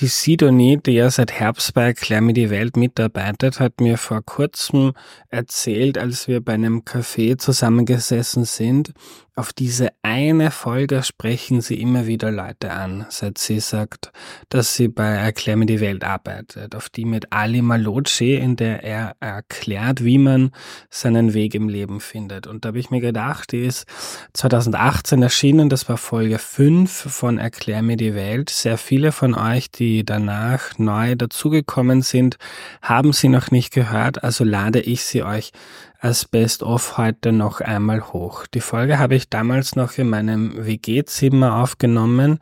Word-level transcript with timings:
Die 0.00 0.06
Sidonie, 0.06 0.76
die 0.76 0.92
ja 0.92 1.10
seit 1.10 1.32
Herbst 1.32 1.74
bei 1.74 1.92
die 2.32 2.50
Welt 2.50 2.76
mitarbeitet, 2.76 3.58
hat 3.58 3.80
mir 3.80 3.98
vor 3.98 4.22
kurzem 4.22 4.92
erzählt, 5.28 5.98
als 5.98 6.28
wir 6.28 6.40
bei 6.40 6.54
einem 6.54 6.82
Café 6.82 7.36
zusammengesessen 7.36 8.44
sind, 8.44 8.92
auf 9.38 9.52
diese 9.52 9.90
eine 10.02 10.50
Folge 10.50 11.04
sprechen 11.04 11.60
sie 11.60 11.80
immer 11.80 12.06
wieder 12.06 12.32
Leute 12.32 12.72
an, 12.72 13.06
seit 13.08 13.38
sie 13.38 13.60
sagt, 13.60 14.10
dass 14.48 14.74
sie 14.74 14.88
bei 14.88 15.06
Erklär 15.06 15.56
mir 15.56 15.66
die 15.66 15.80
Welt 15.80 16.02
arbeitet, 16.02 16.74
auf 16.74 16.88
die 16.88 17.04
mit 17.04 17.32
Ali 17.32 17.62
Malocci, 17.62 18.34
in 18.34 18.56
der 18.56 18.82
er 18.82 19.14
erklärt, 19.20 20.02
wie 20.02 20.18
man 20.18 20.50
seinen 20.90 21.34
Weg 21.34 21.54
im 21.54 21.68
Leben 21.68 22.00
findet. 22.00 22.48
Und 22.48 22.64
da 22.64 22.68
habe 22.68 22.80
ich 22.80 22.90
mir 22.90 23.00
gedacht, 23.00 23.52
die 23.52 23.64
ist 23.64 23.86
2018 24.34 25.22
erschienen, 25.22 25.68
das 25.68 25.88
war 25.88 25.98
Folge 25.98 26.38
5 26.38 26.90
von 26.90 27.38
Erklär 27.38 27.82
mir 27.82 27.96
die 27.96 28.14
Welt. 28.14 28.50
Sehr 28.50 28.76
viele 28.76 29.12
von 29.12 29.34
euch, 29.34 29.70
die 29.70 30.04
danach 30.04 30.76
neu 30.78 31.14
dazugekommen 31.14 32.02
sind, 32.02 32.38
haben 32.82 33.12
sie 33.12 33.28
noch 33.28 33.52
nicht 33.52 33.72
gehört, 33.72 34.24
also 34.24 34.42
lade 34.42 34.80
ich 34.80 35.04
sie 35.04 35.22
euch 35.22 35.52
als 35.98 36.24
Best-of 36.24 36.96
heute 36.96 37.32
noch 37.32 37.60
einmal 37.60 38.12
hoch. 38.12 38.46
Die 38.46 38.60
Folge 38.60 38.98
habe 38.98 39.16
ich 39.16 39.28
damals 39.28 39.74
noch 39.74 39.98
in 39.98 40.08
meinem 40.08 40.64
WG-Zimmer 40.64 41.56
aufgenommen. 41.56 42.38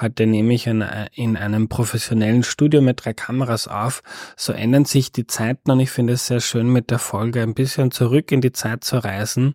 Heute 0.00 0.26
nehme 0.26 0.54
ich 0.54 0.66
in, 0.66 0.82
in 1.12 1.36
einem 1.36 1.68
professionellen 1.68 2.42
Studio 2.42 2.80
mit 2.80 3.04
drei 3.04 3.12
Kameras 3.12 3.68
auf. 3.68 4.02
So 4.36 4.54
ändern 4.54 4.86
sich 4.86 5.12
die 5.12 5.26
Zeiten 5.26 5.70
und 5.70 5.80
ich 5.80 5.90
finde 5.90 6.14
es 6.14 6.26
sehr 6.26 6.40
schön, 6.40 6.70
mit 6.70 6.90
der 6.90 6.98
Folge 6.98 7.42
ein 7.42 7.54
bisschen 7.54 7.90
zurück 7.90 8.32
in 8.32 8.40
die 8.40 8.52
Zeit 8.52 8.84
zu 8.84 8.96
reisen 8.96 9.54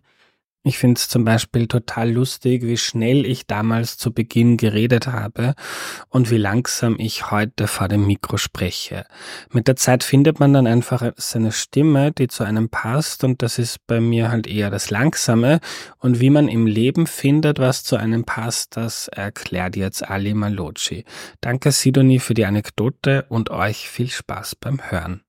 ich 0.62 0.76
finde 0.76 0.98
es 0.98 1.08
zum 1.08 1.24
Beispiel 1.24 1.66
total 1.68 2.10
lustig, 2.10 2.64
wie 2.64 2.76
schnell 2.76 3.24
ich 3.24 3.46
damals 3.46 3.96
zu 3.96 4.12
Beginn 4.12 4.58
geredet 4.58 5.06
habe 5.06 5.54
und 6.10 6.30
wie 6.30 6.36
langsam 6.36 6.96
ich 6.98 7.30
heute 7.30 7.66
vor 7.66 7.88
dem 7.88 8.06
Mikro 8.06 8.36
spreche. 8.36 9.06
Mit 9.50 9.68
der 9.68 9.76
Zeit 9.76 10.04
findet 10.04 10.38
man 10.38 10.52
dann 10.52 10.66
einfach 10.66 11.12
seine 11.16 11.52
Stimme, 11.52 12.12
die 12.12 12.28
zu 12.28 12.44
einem 12.44 12.68
passt 12.68 13.24
und 13.24 13.40
das 13.40 13.58
ist 13.58 13.78
bei 13.86 14.00
mir 14.00 14.30
halt 14.30 14.46
eher 14.46 14.68
das 14.68 14.90
Langsame 14.90 15.60
und 15.98 16.20
wie 16.20 16.30
man 16.30 16.46
im 16.48 16.66
Leben 16.66 17.06
findet, 17.06 17.58
was 17.58 17.82
zu 17.82 17.96
einem 17.96 18.24
passt, 18.24 18.76
das 18.76 19.08
erklärt 19.08 19.76
jetzt 19.76 20.06
Ali 20.06 20.34
Malocci. 20.34 21.04
Danke 21.40 21.72
Sidonie 21.72 22.18
für 22.18 22.34
die 22.34 22.44
Anekdote 22.44 23.24
und 23.30 23.50
euch 23.50 23.88
viel 23.88 24.10
Spaß 24.10 24.56
beim 24.56 24.80
Hören. 24.90 25.22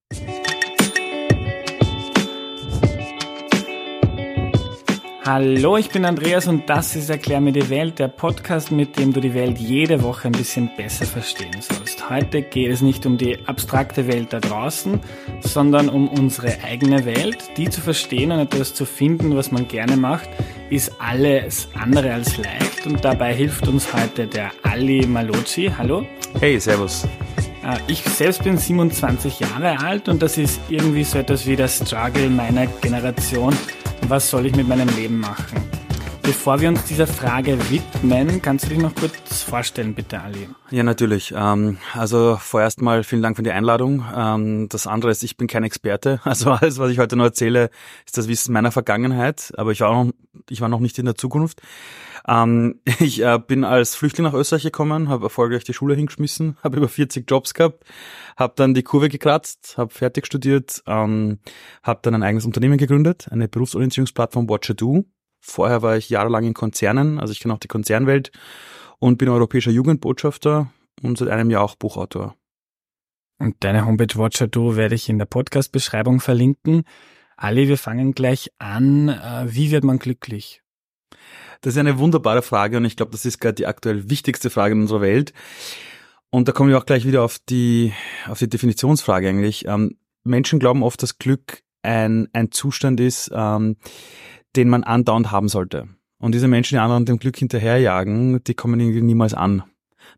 Hallo, 5.23 5.77
ich 5.77 5.91
bin 5.91 6.03
Andreas 6.03 6.47
und 6.47 6.67
das 6.67 6.95
ist 6.95 7.11
Erklär 7.11 7.41
mir 7.41 7.51
die 7.51 7.69
Welt, 7.69 7.99
der 7.99 8.07
Podcast, 8.07 8.71
mit 8.71 8.97
dem 8.97 9.13
du 9.13 9.19
die 9.19 9.35
Welt 9.35 9.59
jede 9.59 10.01
Woche 10.01 10.29
ein 10.29 10.31
bisschen 10.31 10.71
besser 10.75 11.05
verstehen 11.05 11.61
sollst. 11.61 12.09
Heute 12.09 12.41
geht 12.41 12.71
es 12.71 12.81
nicht 12.81 13.05
um 13.05 13.19
die 13.19 13.37
abstrakte 13.45 14.07
Welt 14.07 14.33
da 14.33 14.39
draußen, 14.39 14.99
sondern 15.41 15.89
um 15.89 16.07
unsere 16.07 16.63
eigene 16.63 17.05
Welt. 17.05 17.37
Die 17.55 17.69
zu 17.69 17.81
verstehen 17.81 18.31
und 18.31 18.39
etwas 18.39 18.73
zu 18.73 18.83
finden, 18.83 19.35
was 19.35 19.51
man 19.51 19.67
gerne 19.67 19.95
macht, 19.95 20.27
ist 20.71 20.91
alles 20.97 21.67
andere 21.79 22.13
als 22.13 22.37
leicht 22.37 22.87
und 22.87 23.05
dabei 23.05 23.31
hilft 23.35 23.67
uns 23.67 23.93
heute 23.93 24.25
der 24.25 24.49
Ali 24.63 25.05
Malocci. 25.05 25.71
Hallo. 25.77 26.03
Hey, 26.39 26.59
servus. 26.59 27.07
Äh, 27.63 27.77
ich 27.85 28.01
selbst 28.01 28.43
bin 28.43 28.57
27 28.57 29.39
Jahre 29.39 29.77
alt 29.81 30.09
und 30.09 30.23
das 30.23 30.39
ist 30.39 30.59
irgendwie 30.67 31.03
so 31.03 31.19
etwas 31.19 31.45
wie 31.45 31.55
der 31.55 31.67
Struggle 31.67 32.27
meiner 32.27 32.65
Generation 32.65 33.55
was 34.07 34.29
soll 34.29 34.45
ich 34.45 34.55
mit 34.55 34.67
meinem 34.67 34.89
Leben 34.95 35.19
machen? 35.19 35.80
Bevor 36.23 36.61
wir 36.61 36.69
uns 36.69 36.83
dieser 36.85 37.07
Frage 37.07 37.57
widmen, 37.71 38.41
kannst 38.41 38.65
du 38.65 38.69
dich 38.69 38.77
noch 38.77 38.93
kurz 38.93 39.41
vorstellen, 39.41 39.95
bitte, 39.95 40.21
Ali? 40.21 40.47
Ja, 40.69 40.83
natürlich. 40.83 41.33
Ähm, 41.35 41.77
also 41.93 42.37
vorerst 42.39 42.81
mal 42.81 43.03
vielen 43.03 43.23
Dank 43.23 43.37
für 43.37 43.43
die 43.43 43.51
Einladung. 43.51 44.05
Ähm, 44.15 44.69
das 44.69 44.85
andere 44.85 45.11
ist, 45.11 45.23
ich 45.23 45.37
bin 45.37 45.47
kein 45.47 45.63
Experte. 45.63 46.19
Also 46.31 46.51
alles, 46.51 46.77
was 46.77 46.91
ich 46.91 46.99
heute 46.99 47.15
noch 47.15 47.25
erzähle, 47.25 47.71
ist 48.05 48.17
das 48.17 48.27
Wissen 48.27 48.53
meiner 48.53 48.71
Vergangenheit. 48.71 49.51
Aber 49.57 49.71
ich 49.71 49.81
war 49.81 49.91
noch, 49.91 50.13
ich 50.49 50.61
war 50.61 50.69
noch 50.69 50.79
nicht 50.79 50.97
in 50.99 51.05
der 51.05 51.15
Zukunft. 51.15 51.61
Ähm, 52.27 52.79
ich 52.99 53.23
äh, 53.23 53.39
bin 53.39 53.63
als 53.63 53.95
Flüchtling 53.95 54.25
nach 54.25 54.33
Österreich 54.33 54.63
gekommen, 54.63 55.09
habe 55.09 55.25
erfolgreich 55.25 55.63
die 55.63 55.73
Schule 55.73 55.95
hingeschmissen, 55.95 56.57
habe 56.63 56.77
über 56.77 56.87
40 56.87 57.29
Jobs 57.29 57.53
gehabt, 57.53 57.83
habe 58.37 58.53
dann 58.55 58.73
die 58.73 58.83
Kurve 58.83 59.09
gekratzt, 59.09 59.75
habe 59.77 59.91
fertig 59.91 60.27
studiert, 60.27 60.83
habe 60.85 61.39
dann 62.01 62.15
ein 62.15 62.23
eigenes 62.23 62.45
Unternehmen 62.45 62.77
gegründet, 62.77 63.27
eine 63.31 63.47
Berufsorientierungsplattform 63.47 64.47
Watcher 64.49 64.75
Do. 64.75 65.05
Vorher 65.41 65.81
war 65.81 65.97
ich 65.97 66.09
jahrelang 66.09 66.45
in 66.45 66.53
Konzernen, 66.53 67.19
also 67.19 67.33
ich 67.33 67.39
kenne 67.39 67.53
auch 67.53 67.59
die 67.59 67.67
Konzernwelt 67.67 68.31
und 68.99 69.17
bin 69.17 69.27
europäischer 69.27 69.71
Jugendbotschafter 69.71 70.71
und 71.01 71.17
seit 71.17 71.29
einem 71.29 71.49
Jahr 71.49 71.63
auch 71.63 71.75
Buchautor. 71.75 72.35
Und 73.39 73.55
deine 73.61 73.85
Homepage 73.85 74.15
Watcher 74.17 74.47
Do 74.47 74.75
werde 74.75 74.93
ich 74.93 75.09
in 75.09 75.17
der 75.17 75.25
Podcast-Beschreibung 75.25 76.19
verlinken. 76.19 76.83
Ali, 77.35 77.67
wir 77.67 77.79
fangen 77.79 78.13
gleich 78.13 78.51
an. 78.59 79.09
Äh, 79.09 79.47
wie 79.47 79.71
wird 79.71 79.83
man 79.83 79.97
glücklich? 79.97 80.61
Das 81.61 81.73
ist 81.73 81.79
eine 81.79 81.97
wunderbare 81.97 82.43
Frage 82.43 82.77
und 82.77 82.85
ich 82.85 82.95
glaube, 82.95 83.11
das 83.11 83.25
ist 83.25 83.39
gerade 83.39 83.55
die 83.55 83.65
aktuell 83.65 84.11
wichtigste 84.11 84.51
Frage 84.51 84.75
in 84.75 84.81
unserer 84.81 85.01
Welt. 85.01 85.33
Und 86.29 86.47
da 86.47 86.51
kommen 86.51 86.69
wir 86.69 86.77
auch 86.77 86.85
gleich 86.85 87.05
wieder 87.05 87.23
auf 87.23 87.39
die, 87.49 87.93
auf 88.27 88.37
die 88.37 88.49
Definitionsfrage 88.49 89.29
eigentlich. 89.29 89.65
Ähm, 89.67 89.97
Menschen 90.23 90.59
glauben 90.59 90.83
oft, 90.83 91.01
dass 91.01 91.17
Glück 91.17 91.63
ein, 91.81 92.29
ein 92.33 92.51
Zustand 92.51 92.99
ist, 92.99 93.31
ähm, 93.33 93.77
den 94.55 94.69
man 94.69 94.83
andauernd 94.83 95.31
haben 95.31 95.47
sollte. 95.47 95.87
Und 96.19 96.35
diese 96.35 96.47
Menschen, 96.47 96.75
die 96.75 96.79
anderen 96.79 97.05
dem 97.05 97.17
Glück 97.17 97.37
hinterherjagen, 97.37 98.43
die 98.43 98.53
kommen 98.53 98.79
irgendwie 98.79 99.01
niemals 99.01 99.33
an. 99.33 99.63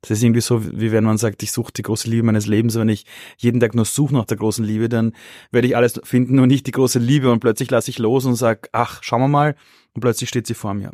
Das 0.01 0.11
ist 0.11 0.23
irgendwie 0.23 0.41
so, 0.41 0.65
wie 0.77 0.91
wenn 0.91 1.03
man 1.03 1.17
sagt, 1.17 1.43
ich 1.43 1.51
suche 1.51 1.71
die 1.71 1.81
große 1.81 2.09
Liebe 2.09 2.23
meines 2.23 2.47
Lebens. 2.47 2.75
Wenn 2.75 2.89
ich 2.89 3.05
jeden 3.37 3.59
Tag 3.59 3.75
nur 3.75 3.85
suche 3.85 4.13
nach 4.13 4.25
der 4.25 4.37
großen 4.37 4.65
Liebe, 4.65 4.89
dann 4.89 5.13
werde 5.51 5.67
ich 5.67 5.77
alles 5.77 5.99
finden, 6.03 6.35
nur 6.35 6.47
nicht 6.47 6.67
die 6.67 6.71
große 6.71 6.99
Liebe. 6.99 7.31
Und 7.31 7.39
plötzlich 7.39 7.71
lasse 7.71 7.89
ich 7.89 7.99
los 7.99 8.25
und 8.25 8.35
sage, 8.35 8.69
ach, 8.71 9.01
schauen 9.01 9.21
wir 9.21 9.27
mal. 9.27 9.55
Und 9.93 10.01
plötzlich 10.01 10.29
steht 10.29 10.47
sie 10.47 10.53
vor 10.53 10.73
mir. 10.73 10.91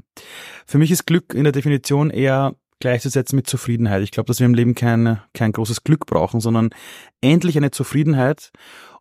Für 0.66 0.78
mich 0.78 0.92
ist 0.92 1.06
Glück 1.06 1.34
in 1.34 1.44
der 1.44 1.54
Definition 1.54 2.10
eher 2.10 2.56
gleichzusetzen 2.80 3.36
mit 3.36 3.48
Zufriedenheit. 3.48 4.04
Ich 4.04 4.12
glaube, 4.12 4.28
dass 4.28 4.40
wir 4.40 4.46
im 4.46 4.54
Leben 4.54 4.76
kein, 4.76 5.20
kein 5.34 5.52
großes 5.52 5.84
Glück 5.84 6.06
brauchen, 6.06 6.40
sondern 6.40 6.70
endlich 7.22 7.58
eine 7.58 7.72
Zufriedenheit. 7.72 8.52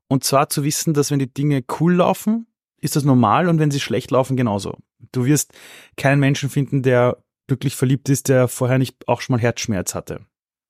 Und 0.09 0.25
zwar 0.25 0.49
zu 0.49 0.65
wissen, 0.65 0.95
dass 0.95 1.11
wenn 1.11 1.19
die 1.19 1.33
Dinge 1.33 1.63
cool 1.81 1.95
laufen, 1.95 2.47
ist 2.81 2.97
das 2.97 3.05
normal 3.05 3.49
und 3.49 3.59
wenn 3.59 3.71
sie 3.71 3.81
schlecht 3.81 4.11
laufen, 4.11 4.37
genauso. 4.37 4.77
Du 5.13 5.25
wirst 5.25 5.53
keinen 5.97 6.21
Menschen 6.21 6.51
finden, 6.51 6.83
der 6.83 7.19
glücklich 7.47 7.77
verliebt 7.77 8.09
ist, 8.09 8.29
der 8.29 8.49
vorher 8.49 8.79
nicht 8.79 9.09
auch 9.09 9.21
schon 9.21 9.35
mal 9.35 9.43
Herzschmerz 9.43 9.95
hatte. 9.95 10.21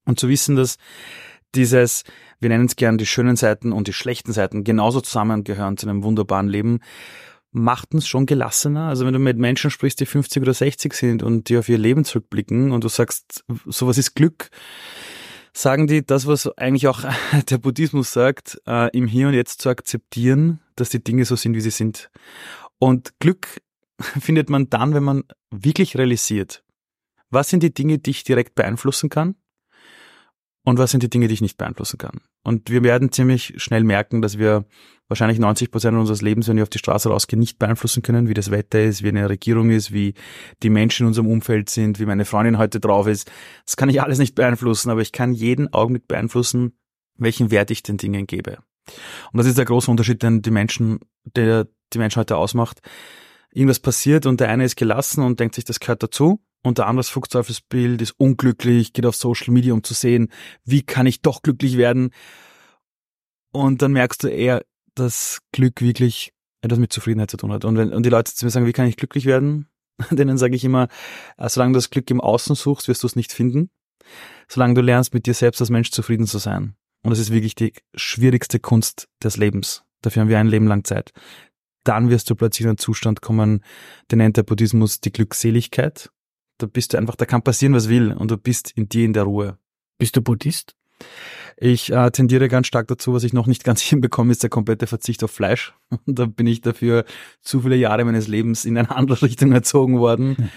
Und 0.07 0.19
zu 0.19 0.29
wissen, 0.29 0.57
dass 0.57 0.79
dieses, 1.55 2.05
wir 2.41 2.49
nennen 2.49 2.67
es 2.67 2.77
gern 2.77 2.99
die 2.99 3.07
schönen 3.07 3.37
Seiten 3.37 3.73
und 3.73 3.89
die 3.89 3.93
schlechten 3.93 4.33
Seiten 4.33 4.65
genauso 4.65 5.01
zusammengehören 5.01 5.77
zu 5.77 5.89
einem 5.89 6.03
wunderbaren 6.03 6.49
Leben, 6.49 6.81
macht 7.51 7.95
uns 7.95 8.07
schon 8.07 8.27
gelassener. 8.27 8.89
Also 8.89 9.07
wenn 9.07 9.15
du 9.15 9.19
mit 9.19 9.39
Menschen 9.39 9.71
sprichst, 9.71 10.01
die 10.01 10.07
50 10.07 10.43
oder 10.43 10.55
60 10.55 10.93
sind 10.93 11.23
und 11.23 11.49
die 11.49 11.59
auf 11.59 11.69
ihr 11.69 11.79
Leben 11.79 12.05
zurückblicken 12.05 12.73
und 12.73 12.85
du 12.85 12.89
sagst, 12.89 13.45
sowas 13.67 13.99
ist 13.99 14.15
Glück, 14.15 14.51
sagen 15.59 15.87
die 15.87 16.05
das, 16.05 16.27
was 16.27 16.47
eigentlich 16.57 16.89
auch 16.89 17.05
der 17.51 17.59
Buddhismus 17.59 18.13
sagt, 18.13 18.61
äh, 18.67 18.97
im 18.97 19.07
Hier 19.07 19.29
und 19.29 19.35
Jetzt 19.35 19.61
zu 19.61 19.69
akzeptieren, 19.69 20.61
dass 20.77 20.91
die 20.91 21.03
Dinge 21.03 21.25
so 21.25 21.37
sind, 21.37 21.55
wie 21.55 21.61
sie 21.61 21.71
sind. 21.71 22.11
Und 22.79 23.19
Glück 23.19 23.61
findet 24.21 24.51
man 24.51 24.71
dann, 24.71 24.95
wenn 24.95 25.05
man 25.05 25.25
wirklich 25.51 25.97
realisiert, 25.97 26.63
was 27.31 27.51
sind 27.51 27.63
die 27.63 27.75
Dinge, 27.75 27.99
die 27.99 28.11
ich 28.11 28.25
direkt 28.25 28.55
beeinflussen 28.55 29.11
kann 29.11 29.35
und 30.69 30.79
was 30.79 30.91
sind 30.91 31.03
die 31.03 31.11
Dinge, 31.11 31.29
die 31.29 31.35
ich 31.35 31.41
nicht 31.41 31.59
beeinflussen 31.59 31.99
kann. 31.99 32.21
Und 32.45 32.71
wir 32.71 32.83
werden 32.83 33.11
ziemlich 33.13 33.55
schnell 33.57 33.85
merken, 33.85 34.23
dass 34.23 34.39
wir 34.39 34.65
wahrscheinlich 35.09 35.39
90 35.39 35.71
Prozent 35.71 35.97
unseres 35.97 36.23
Lebens, 36.23 36.49
wenn 36.49 36.57
wir 36.57 36.63
auf 36.63 36.69
die 36.69 36.79
Straße 36.79 37.09
rausgehen, 37.09 37.41
nicht 37.41 37.59
beeinflussen 37.59 38.03
können, 38.03 38.29
wie 38.29 38.35
das 38.35 38.51
Wetter 38.51 38.81
ist, 38.81 39.03
wie 39.03 39.09
eine 39.09 39.29
Regierung 39.29 39.71
ist, 39.71 39.93
wie 39.93 40.15
die 40.63 40.71
Menschen 40.71 41.05
in 41.05 41.09
unserem 41.09 41.29
Umfeld 41.29 41.71
sind, 41.71 41.99
wie 41.99 42.07
meine 42.07 42.25
Freundin 42.25 42.59
heute 42.59 42.81
drauf 42.81 43.07
ist. 43.07 43.31
Das 43.65 43.77
kann 43.77 43.89
ich 43.89 44.03
alles 44.03 44.19
nicht 44.19 44.35
beeinflussen, 44.35 44.91
aber 44.91 45.01
ich 45.01 45.13
kann 45.13 45.33
jeden 45.33 45.73
Augenblick 45.73 46.07
beeinflussen, 46.07 46.79
welchen 47.17 47.51
Wert 47.51 47.71
ich 47.71 47.83
den 47.83 47.97
Dingen 47.97 48.27
gebe. 48.27 48.59
Und 49.33 49.39
das 49.39 49.47
ist 49.47 49.59
der 49.59 49.65
große 49.65 49.91
Unterschied, 49.91 50.23
den 50.23 50.43
die 50.43 50.51
Menschen, 50.51 51.01
der 51.25 51.67
die 51.93 51.99
Menschen 51.99 52.21
heute 52.21 52.37
ausmacht. 52.37 52.81
Irgendwas 53.51 53.81
passiert 53.81 54.27
und 54.27 54.41
der 54.41 54.51
eine 54.51 54.65
ist 54.65 54.77
gelassen 54.77 55.23
und 55.23 55.41
denkt 55.41 55.55
sich, 55.55 55.65
das 55.65 55.81
gehört 55.81 56.03
dazu 56.03 56.41
und 56.63 56.79
der 56.79 56.87
andere 56.87 57.01
ist 57.01 57.69
Bild, 57.69 58.03
ist 58.03 58.15
unglücklich, 58.19 58.93
geht 58.93 59.07
auf 59.07 59.17
Social 59.17 59.53
Media, 59.53 59.73
um 59.73 59.85
zu 59.85 59.95
sehen, 59.95 60.31
wie 60.65 60.83
kann 60.83 61.07
ich 61.07 61.23
doch 61.23 61.43
glücklich 61.43 61.77
werden. 61.77 62.11
Und 63.53 63.83
dann 63.83 63.93
merkst 63.93 64.25
du 64.25 64.29
eher, 64.29 64.65
dass 64.95 65.41
Glück 65.53 65.81
wirklich 65.81 66.33
etwas 66.61 66.79
mit 66.79 66.93
Zufriedenheit 66.93 67.31
zu 67.31 67.37
tun 67.37 67.53
hat. 67.53 67.65
Und 67.65 67.77
wenn 67.77 67.93
und 67.93 68.05
die 68.05 68.11
Leute 68.11 68.35
zu 68.35 68.45
mir 68.45 68.51
sagen, 68.51 68.67
wie 68.67 68.73
kann 68.73 68.89
ich 68.89 68.97
glücklich 68.97 69.25
werden? 69.25 69.69
Denen 70.11 70.39
sage 70.39 70.57
ich 70.57 70.65
immer, 70.65 70.89
äh, 71.37 71.49
solange 71.49 71.73
du 71.73 71.79
das 71.79 71.91
Glück 71.91 72.11
im 72.11 72.21
Außen 72.21 72.57
suchst, 72.57 72.89
wirst 72.89 73.03
du 73.03 73.07
es 73.07 73.17
nicht 73.17 73.33
finden. 73.33 73.71
Solange 74.49 74.75
du 74.75 74.81
lernst, 74.81 75.15
mit 75.15 75.27
dir 75.27 75.35
selbst 75.35 75.61
als 75.61 75.71
Mensch 75.71 75.91
zufrieden 75.91 76.27
zu 76.27 76.39
sein. 76.39 76.75
Und 77.03 77.11
das 77.11 77.19
ist 77.19 77.31
wirklich 77.31 77.55
die 77.55 77.73
schwierigste 77.95 78.59
Kunst 78.59 79.09
des 79.23 79.37
Lebens. 79.37 79.85
Dafür 80.03 80.23
haben 80.23 80.29
wir 80.29 80.39
ein 80.39 80.49
Leben 80.49 80.67
lang 80.67 80.85
Zeit. 80.85 81.13
Dann 81.85 82.11
wirst 82.11 82.29
du 82.29 82.35
plötzlich 82.35 82.65
in 82.65 82.71
einen 82.71 82.79
Zustand 82.79 83.23
kommen, 83.23 83.63
den 84.11 84.19
nennt 84.19 84.37
der 84.37 84.43
Buddhismus 84.43 85.01
die 85.01 85.13
Glückseligkeit 85.13 86.11
da 86.59 86.67
bist 86.67 86.93
du 86.93 86.99
einfach, 86.99 87.17
da 87.17 87.25
kann 87.25 87.43
passieren, 87.43 87.75
was 87.75 87.89
will 87.89 88.13
und 88.13 88.31
du 88.31 88.37
bist 88.37 88.73
in 88.73 88.89
dir 88.89 89.05
in 89.05 89.13
der 89.13 89.25
Ruhe. 89.25 89.59
Bist 89.99 90.17
du 90.17 90.23
Buddhist? 90.23 90.77
Ich 91.61 91.93
äh, 91.93 92.11
tendiere 92.13 92.49
ganz 92.49 92.69
stark 92.69 92.87
dazu, 92.87 93.13
was 93.13 93.25
ich 93.25 93.33
noch 93.33 93.47
nicht 93.47 93.65
ganz 93.65 93.81
hinbekomme, 93.81 94.33
ist 94.33 94.43
der 94.43 94.51
komplette 94.51 94.87
Verzicht 94.87 95.25
auf 95.25 95.31
Fleisch. 95.31 95.75
Und 95.91 96.03
da 96.19 96.27
bin 96.27 96.47
ich 96.47 96.61
dafür 96.61 97.05
zu 97.41 97.63
viele 97.63 97.77
Jahre 97.77 98.05
meines 98.05 98.29
Lebens 98.29 98.65
in 98.65 98.79
eine 98.79 98.95
andere 98.95 99.23
Richtung 99.23 99.53
erzogen 99.53 99.99
worden. 99.99 100.51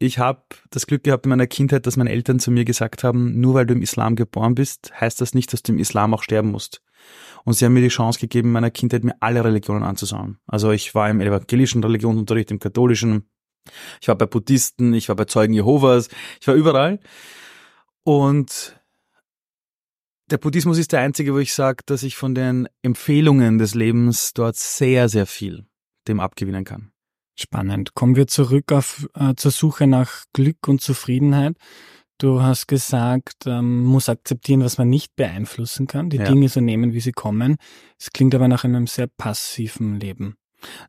Ich 0.00 0.18
habe 0.18 0.42
das 0.70 0.86
Glück 0.86 1.02
gehabt 1.02 1.26
in 1.26 1.30
meiner 1.30 1.48
Kindheit, 1.48 1.86
dass 1.86 1.96
meine 1.96 2.10
Eltern 2.10 2.38
zu 2.38 2.52
mir 2.52 2.64
gesagt 2.64 3.02
haben, 3.02 3.40
nur 3.40 3.54
weil 3.54 3.66
du 3.66 3.74
im 3.74 3.82
Islam 3.82 4.14
geboren 4.14 4.54
bist, 4.54 4.92
heißt 5.00 5.20
das 5.20 5.34
nicht, 5.34 5.52
dass 5.52 5.62
du 5.62 5.72
im 5.72 5.78
Islam 5.78 6.14
auch 6.14 6.22
sterben 6.22 6.52
musst. 6.52 6.82
Und 7.44 7.54
sie 7.54 7.64
haben 7.64 7.72
mir 7.72 7.80
die 7.80 7.88
Chance 7.88 8.20
gegeben, 8.20 8.48
in 8.48 8.52
meiner 8.52 8.70
Kindheit 8.70 9.02
mir 9.02 9.16
alle 9.20 9.42
Religionen 9.42 9.82
anzuschauen. 9.82 10.38
Also 10.46 10.70
ich 10.70 10.94
war 10.94 11.10
im 11.10 11.20
evangelischen 11.20 11.82
Religionsunterricht, 11.82 12.50
im 12.50 12.58
katholischen, 12.58 13.28
ich 14.00 14.08
war 14.08 14.16
bei 14.16 14.26
Buddhisten, 14.26 14.94
ich 14.94 15.08
war 15.08 15.16
bei 15.16 15.24
Zeugen 15.24 15.54
Jehovas, 15.54 16.08
ich 16.40 16.46
war 16.46 16.54
überall. 16.54 17.00
Und 18.04 18.80
der 20.30 20.38
Buddhismus 20.38 20.78
ist 20.78 20.92
der 20.92 21.00
einzige, 21.00 21.34
wo 21.34 21.38
ich 21.38 21.54
sage, 21.54 21.82
dass 21.86 22.02
ich 22.02 22.16
von 22.16 22.34
den 22.34 22.68
Empfehlungen 22.82 23.58
des 23.58 23.74
Lebens 23.74 24.32
dort 24.34 24.56
sehr, 24.56 25.08
sehr 25.08 25.26
viel 25.26 25.66
dem 26.06 26.20
abgewinnen 26.20 26.64
kann. 26.64 26.90
Spannend. 27.38 27.94
Kommen 27.94 28.16
wir 28.16 28.26
zurück 28.26 28.72
auf 28.72 29.08
äh, 29.14 29.34
zur 29.36 29.50
Suche 29.50 29.86
nach 29.86 30.24
Glück 30.32 30.66
und 30.66 30.80
Zufriedenheit. 30.80 31.56
Du 32.18 32.42
hast 32.42 32.66
gesagt, 32.66 33.46
ähm, 33.46 33.84
muss 33.84 34.08
akzeptieren, 34.08 34.64
was 34.64 34.76
man 34.76 34.88
nicht 34.88 35.14
beeinflussen 35.14 35.86
kann, 35.86 36.10
die 36.10 36.16
ja. 36.16 36.24
Dinge 36.24 36.48
so 36.48 36.60
nehmen, 36.60 36.92
wie 36.92 37.00
sie 37.00 37.12
kommen. 37.12 37.56
Es 37.96 38.10
klingt 38.10 38.34
aber 38.34 38.48
nach 38.48 38.64
einem 38.64 38.88
sehr 38.88 39.06
passiven 39.06 40.00
Leben. 40.00 40.36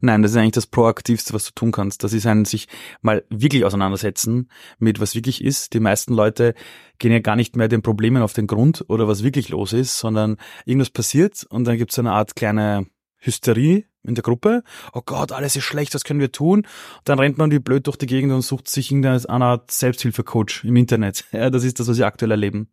Nein, 0.01 0.21
das 0.21 0.31
ist 0.31 0.37
eigentlich 0.37 0.51
das 0.51 0.67
Proaktivste, 0.67 1.33
was 1.33 1.45
du 1.45 1.51
tun 1.53 1.71
kannst. 1.71 2.03
Das 2.03 2.13
ist 2.13 2.25
ein 2.25 2.45
sich 2.45 2.67
mal 3.01 3.23
wirklich 3.29 3.65
auseinandersetzen 3.65 4.49
mit 4.77 4.99
was 4.99 5.15
wirklich 5.15 5.43
ist. 5.43 5.73
Die 5.73 5.79
meisten 5.79 6.13
Leute 6.13 6.53
gehen 6.97 7.11
ja 7.11 7.19
gar 7.19 7.35
nicht 7.35 7.55
mehr 7.55 7.67
den 7.67 7.81
Problemen 7.81 8.21
auf 8.21 8.33
den 8.33 8.47
Grund 8.47 8.85
oder 8.87 9.07
was 9.07 9.23
wirklich 9.23 9.49
los 9.49 9.73
ist, 9.73 9.97
sondern 9.97 10.37
irgendwas 10.65 10.89
passiert 10.89 11.45
und 11.49 11.65
dann 11.65 11.77
gibt 11.77 11.91
es 11.91 11.99
eine 11.99 12.11
Art 12.11 12.35
kleine 12.35 12.87
Hysterie 13.19 13.85
in 14.03 14.15
der 14.15 14.23
Gruppe. 14.23 14.63
Oh 14.93 15.01
Gott, 15.05 15.31
alles 15.31 15.55
ist 15.55 15.63
schlecht, 15.63 15.93
was 15.93 16.03
können 16.03 16.19
wir 16.19 16.31
tun? 16.31 16.65
Dann 17.03 17.19
rennt 17.19 17.37
man 17.37 17.51
wie 17.51 17.59
blöd 17.59 17.85
durch 17.87 17.97
die 17.97 18.05
Gegend 18.05 18.31
und 18.31 18.41
sucht 18.41 18.69
sich 18.69 18.91
irgendeine 18.91 19.45
Art 19.45 19.71
Selbsthilfecoach 19.71 20.63
im 20.63 20.75
Internet. 20.75 21.25
Ja, 21.39 21.49
das 21.49 21.63
ist 21.63 21.79
das, 21.79 21.87
was 21.87 21.95
sie 21.95 22.03
aktuell 22.03 22.31
erleben. 22.31 22.69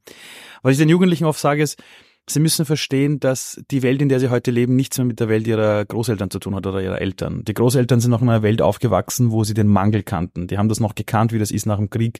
Was 0.63 0.73
ich 0.73 0.79
den 0.79 0.89
Jugendlichen 0.89 1.25
oft 1.25 1.39
sage, 1.39 1.63
ist, 1.63 1.81
Sie 2.29 2.41
müssen 2.41 2.67
verstehen, 2.67 3.21
dass 3.21 3.61
die 3.71 3.83
Welt, 3.83 4.03
in 4.03 4.09
der 4.09 4.19
sie 4.19 4.31
heute 4.31 4.51
leben, 4.51 4.75
nichts 4.75 4.99
mehr 4.99 5.05
mit 5.05 5.21
der 5.21 5.29
Welt 5.29 5.47
ihrer 5.47 5.85
Großeltern 5.85 6.29
zu 6.29 6.41
tun 6.41 6.57
hat 6.57 6.67
oder 6.67 6.83
ihrer 6.83 7.01
Eltern. 7.01 7.45
Die 7.45 7.55
Großeltern 7.55 8.01
sind 8.01 8.11
noch 8.11 8.21
in 8.21 8.29
einer 8.29 8.43
Welt 8.43 8.61
aufgewachsen, 8.61 9.31
wo 9.31 9.45
sie 9.45 9.55
den 9.55 9.69
Mangel 9.69 10.03
kannten. 10.03 10.49
Die 10.49 10.59
haben 10.59 10.69
das 10.69 10.81
noch 10.81 10.97
gekannt, 10.97 11.33
wie 11.33 11.39
das 11.39 11.53
ist 11.53 11.67
nach 11.67 11.77
dem 11.77 11.89
Krieg. 11.89 12.19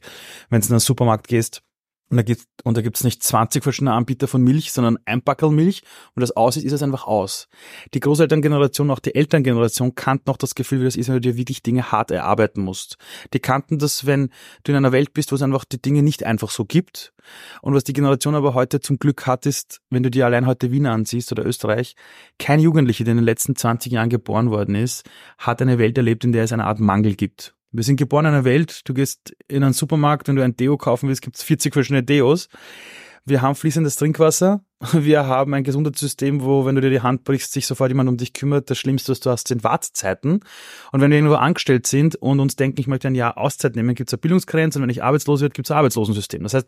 Wenn 0.49 0.61
du 0.61 0.67
in 0.67 0.73
einen 0.73 0.79
Supermarkt 0.79 1.27
gehst, 1.27 1.61
und 2.09 2.17
da 2.17 2.23
gibt 2.23 2.45
und 2.63 2.81
gibt's 2.81 3.03
nicht 3.03 3.21
20 3.21 3.63
verschiedene 3.63 3.93
Anbieter 3.93 4.27
von 4.27 4.41
Milch, 4.41 4.71
sondern 4.71 4.97
ein 5.05 5.21
Packel 5.21 5.51
Milch 5.51 5.83
und 6.15 6.21
das 6.21 6.35
aus 6.35 6.57
ist, 6.57 6.63
ist 6.63 6.71
es 6.71 6.83
einfach 6.83 7.05
aus. 7.05 7.47
Die 7.93 7.99
Großelterngeneration, 7.99 8.89
auch 8.91 8.99
die 8.99 9.15
Elterngeneration 9.15 9.95
kannten 9.95 10.25
noch 10.27 10.37
das 10.37 10.55
Gefühl, 10.55 10.81
wie 10.81 10.85
das 10.85 10.95
ist, 10.95 11.07
wenn 11.07 11.15
du 11.15 11.21
dir 11.21 11.37
wirklich 11.37 11.63
Dinge 11.63 11.91
hart 11.91 12.11
erarbeiten 12.11 12.61
musst. 12.61 12.97
Die 13.33 13.39
kannten 13.39 13.77
das, 13.77 14.05
wenn 14.05 14.29
du 14.63 14.71
in 14.71 14.77
einer 14.77 14.91
Welt 14.91 15.13
bist, 15.13 15.31
wo 15.31 15.35
es 15.35 15.41
einfach 15.41 15.65
die 15.65 15.81
Dinge 15.81 16.01
nicht 16.01 16.23
einfach 16.23 16.49
so 16.49 16.65
gibt. 16.65 17.13
Und 17.61 17.73
was 17.73 17.83
die 17.83 17.93
Generation 17.93 18.35
aber 18.35 18.53
heute 18.53 18.79
zum 18.79 18.99
Glück 18.99 19.27
hat, 19.27 19.45
ist, 19.45 19.81
wenn 19.89 20.03
du 20.03 20.09
dir 20.09 20.25
allein 20.25 20.45
heute 20.45 20.71
Wien 20.71 20.85
ansiehst 20.85 21.31
oder 21.33 21.45
Österreich, 21.45 21.95
kein 22.39 22.61
Jugendlicher, 22.61 23.03
der 23.03 23.11
in 23.11 23.17
den 23.17 23.25
letzten 23.25 23.55
20 23.55 23.91
Jahren 23.91 24.09
geboren 24.09 24.49
worden 24.49 24.75
ist, 24.75 25.03
hat 25.37 25.61
eine 25.61 25.77
Welt 25.77 25.97
erlebt, 25.97 26.23
in 26.23 26.31
der 26.31 26.45
es 26.45 26.53
eine 26.53 26.65
Art 26.65 26.79
Mangel 26.79 27.15
gibt. 27.15 27.56
Wir 27.77 27.83
sind 27.83 27.97
geboren 27.97 28.25
in 28.25 28.33
einer 28.33 28.43
Welt, 28.43 28.81
du 28.85 28.95
gehst 28.95 29.35
in 29.47 29.63
einen 29.63 29.71
Supermarkt, 29.71 30.27
wenn 30.27 30.35
du 30.35 30.43
ein 30.43 30.57
Deo 30.57 30.77
kaufen 30.77 31.09
willst, 31.09 31.21
gibt 31.21 31.35
es 31.35 31.43
40 31.43 31.73
verschiedene 31.73 32.01
Deos. 32.01 32.49
Wir 33.23 33.43
haben 33.43 33.53
fließendes 33.53 33.97
Trinkwasser. 33.97 34.61
Wir 34.93 35.27
haben 35.27 35.53
ein 35.53 35.63
Gesundheitssystem, 35.63 36.41
wo, 36.41 36.65
wenn 36.65 36.73
du 36.73 36.81
dir 36.81 36.89
die 36.89 37.01
Hand 37.01 37.23
brichst, 37.23 37.51
sich 37.51 37.67
sofort 37.67 37.91
jemand 37.91 38.09
um 38.09 38.17
dich 38.17 38.33
kümmert. 38.33 38.69
Das 38.71 38.79
Schlimmste, 38.79 39.11
was 39.11 39.19
du 39.19 39.29
hast, 39.29 39.47
sind 39.49 39.63
Wartezeiten. 39.63 40.39
Und 40.91 41.01
wenn 41.01 41.11
wir 41.11 41.17
irgendwo 41.17 41.35
angestellt 41.35 41.85
sind 41.85 42.15
und 42.15 42.39
uns 42.39 42.55
denken, 42.55 42.79
ich 42.79 42.87
möchte 42.87 43.09
ein 43.09 43.15
Jahr 43.15 43.37
Auszeit 43.37 43.75
nehmen, 43.75 43.93
gibt 43.93 44.09
es 44.09 44.13
eine 44.13 44.21
Bildungsgrenze. 44.21 44.79
Und 44.79 44.83
wenn 44.83 44.89
ich 44.89 45.03
arbeitslos 45.03 45.41
werde, 45.41 45.53
gibt 45.53 45.67
es 45.67 45.71
ein 45.71 45.77
Arbeitslosensystem. 45.77 46.41
Das 46.41 46.55
heißt, 46.55 46.67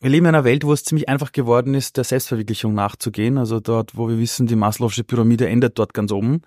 wir 0.00 0.10
leben 0.10 0.26
in 0.26 0.34
einer 0.34 0.44
Welt, 0.44 0.64
wo 0.64 0.72
es 0.72 0.84
ziemlich 0.84 1.08
einfach 1.08 1.32
geworden 1.32 1.74
ist, 1.74 1.96
der 1.96 2.04
Selbstverwirklichung 2.04 2.74
nachzugehen. 2.74 3.38
Also 3.38 3.60
dort, 3.60 3.96
wo 3.96 4.08
wir 4.08 4.18
wissen, 4.18 4.46
die 4.46 4.56
Maslow'sche 4.56 5.04
Pyramide 5.04 5.48
endet 5.48 5.78
dort 5.78 5.94
ganz 5.94 6.12
oben. 6.12 6.42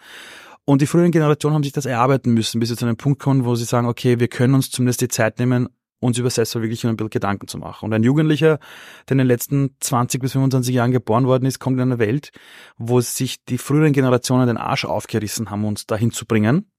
Und 0.65 0.81
die 0.81 0.87
früheren 0.87 1.11
Generationen 1.11 1.55
haben 1.55 1.63
sich 1.63 1.73
das 1.73 1.85
erarbeiten 1.85 2.33
müssen, 2.33 2.59
bis 2.59 2.69
sie 2.69 2.75
zu 2.75 2.85
einem 2.85 2.97
Punkt 2.97 3.19
kommen, 3.19 3.45
wo 3.45 3.55
sie 3.55 3.65
sagen, 3.65 3.87
okay, 3.87 4.19
wir 4.19 4.27
können 4.27 4.53
uns 4.53 4.69
zumindest 4.69 5.01
die 5.01 5.07
Zeit 5.07 5.39
nehmen, 5.39 5.69
uns 5.99 6.17
über 6.17 6.29
Selbstverwirklichung 6.29 6.91
ein 6.91 6.97
bisschen 6.97 7.09
Gedanken 7.09 7.47
zu 7.47 7.57
machen. 7.57 7.85
Und 7.85 7.93
ein 7.93 8.03
Jugendlicher, 8.03 8.59
der 9.07 9.13
in 9.13 9.17
den 9.19 9.27
letzten 9.27 9.75
20 9.79 10.21
bis 10.21 10.33
25 10.33 10.73
Jahren 10.73 10.91
geboren 10.91 11.27
worden 11.27 11.45
ist, 11.45 11.59
kommt 11.59 11.77
in 11.77 11.81
eine 11.81 11.99
Welt, 11.99 12.31
wo 12.77 13.01
sich 13.01 13.43
die 13.45 13.57
früheren 13.57 13.93
Generationen 13.93 14.47
den 14.47 14.57
Arsch 14.57 14.85
aufgerissen 14.85 15.49
haben, 15.49 15.65
uns 15.65 15.87
dahin 15.87 16.11
zu 16.11 16.25
bringen. 16.25 16.69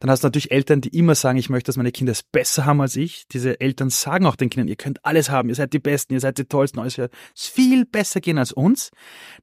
Dann 0.00 0.10
hast 0.10 0.22
du 0.22 0.26
natürlich 0.26 0.50
Eltern, 0.50 0.80
die 0.80 0.96
immer 0.96 1.14
sagen, 1.14 1.38
ich 1.38 1.50
möchte, 1.50 1.68
dass 1.68 1.76
meine 1.76 1.92
Kinder 1.92 2.12
es 2.12 2.22
besser 2.22 2.66
haben 2.66 2.80
als 2.80 2.96
ich. 2.96 3.26
Diese 3.28 3.60
Eltern 3.60 3.90
sagen 3.90 4.26
auch 4.26 4.36
den 4.36 4.50
Kindern, 4.50 4.68
ihr 4.68 4.76
könnt 4.76 5.04
alles 5.04 5.30
haben, 5.30 5.48
ihr 5.48 5.54
seid 5.54 5.72
die 5.72 5.78
Besten, 5.78 6.14
ihr 6.14 6.20
seid 6.20 6.38
die 6.38 6.44
Tollsten, 6.44 6.80
alles 6.80 6.98
wird 6.98 7.12
viel 7.34 7.84
besser 7.84 8.20
gehen 8.20 8.38
als 8.38 8.52
uns. 8.52 8.90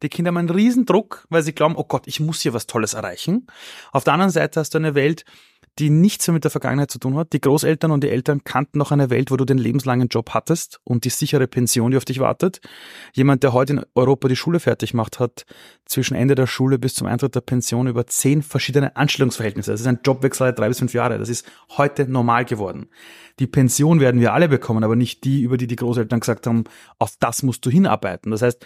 Die 0.02 0.10
Kinder 0.10 0.30
haben 0.30 0.38
einen 0.38 0.50
Riesendruck, 0.50 1.26
weil 1.30 1.44
sie 1.44 1.54
glauben, 1.54 1.76
oh 1.76 1.84
Gott, 1.84 2.08
ich 2.08 2.20
muss 2.20 2.42
hier 2.42 2.54
was 2.54 2.68
Tolles 2.68 2.94
erreichen. 2.94 3.48
Auf 3.92 4.04
der 4.04 4.14
anderen 4.14 4.32
Seite 4.32 4.60
hast 4.60 4.74
du 4.74 4.78
eine 4.78 4.96
Welt, 4.96 5.26
die 5.80 5.90
nichts 5.90 6.28
mehr 6.28 6.34
mit 6.34 6.44
der 6.44 6.52
Vergangenheit 6.52 6.90
zu 6.90 7.00
tun 7.00 7.16
hat. 7.16 7.34
Die 7.34 7.42
Großeltern 7.42 7.92
und 7.92 8.04
die 8.04 8.10
Eltern 8.10 8.44
kannten 8.44 8.78
noch 8.80 8.92
eine 8.92 9.10
Welt, 9.10 9.30
wo 9.30 9.38
du 9.38 9.46
den 9.46 9.58
lebenslangen 9.58 10.08
Job 10.08 10.32
hattest 10.32 10.80
und 10.84 11.06
die 11.06 11.10
sichere 11.10 11.48
Pension, 11.48 11.92
die 11.92 11.98
auf 11.98 12.06
dich 12.06 12.20
wartet. 12.20 12.62
Jemand, 13.14 13.44
der 13.44 13.54
heute 13.54 13.74
in 13.74 13.86
Europa 13.94 14.28
die 14.28 14.36
Schule 14.36 14.60
fertig 14.60 14.94
macht, 14.94 15.20
hat 15.20 15.46
zwischen 15.86 16.16
Ende 16.16 16.36
der 16.36 16.48
Schule 16.48 16.80
bis 16.80 16.96
zum 16.96 17.08
Eintritt 17.08 17.36
der 17.36 17.42
Pension 17.42 17.88
über 17.88 18.08
zehn 18.08 18.42
verschiedene 18.42 18.96
Anstellungsverhältnisse. 18.96 19.72
Das 19.72 19.82
ist 19.82 19.88
ein 19.88 20.00
Jobwechsel 20.04 20.54
drei 20.54 20.68
bis 20.68 20.80
fünf 20.80 20.94
Jahre. 20.94 21.20
Das 21.20 21.30
ist 21.30 21.46
heute 21.78 22.08
normal 22.08 22.46
geworden. 22.46 22.90
Die 23.40 23.48
Pension 23.48 24.00
werden 24.00 24.20
wir 24.20 24.34
alle 24.34 24.50
bekommen, 24.50 24.84
aber 24.84 24.96
nicht 24.96 25.24
die, 25.24 25.42
über 25.42 25.58
die 25.58 25.68
die 25.68 25.76
Großeltern 25.76 26.20
gesagt 26.20 26.48
haben, 26.48 26.64
auf 26.98 27.14
das 27.20 27.44
musst 27.44 27.66
du 27.66 27.70
hinarbeiten. 27.70 28.32
Das 28.32 28.42
heißt, 28.42 28.66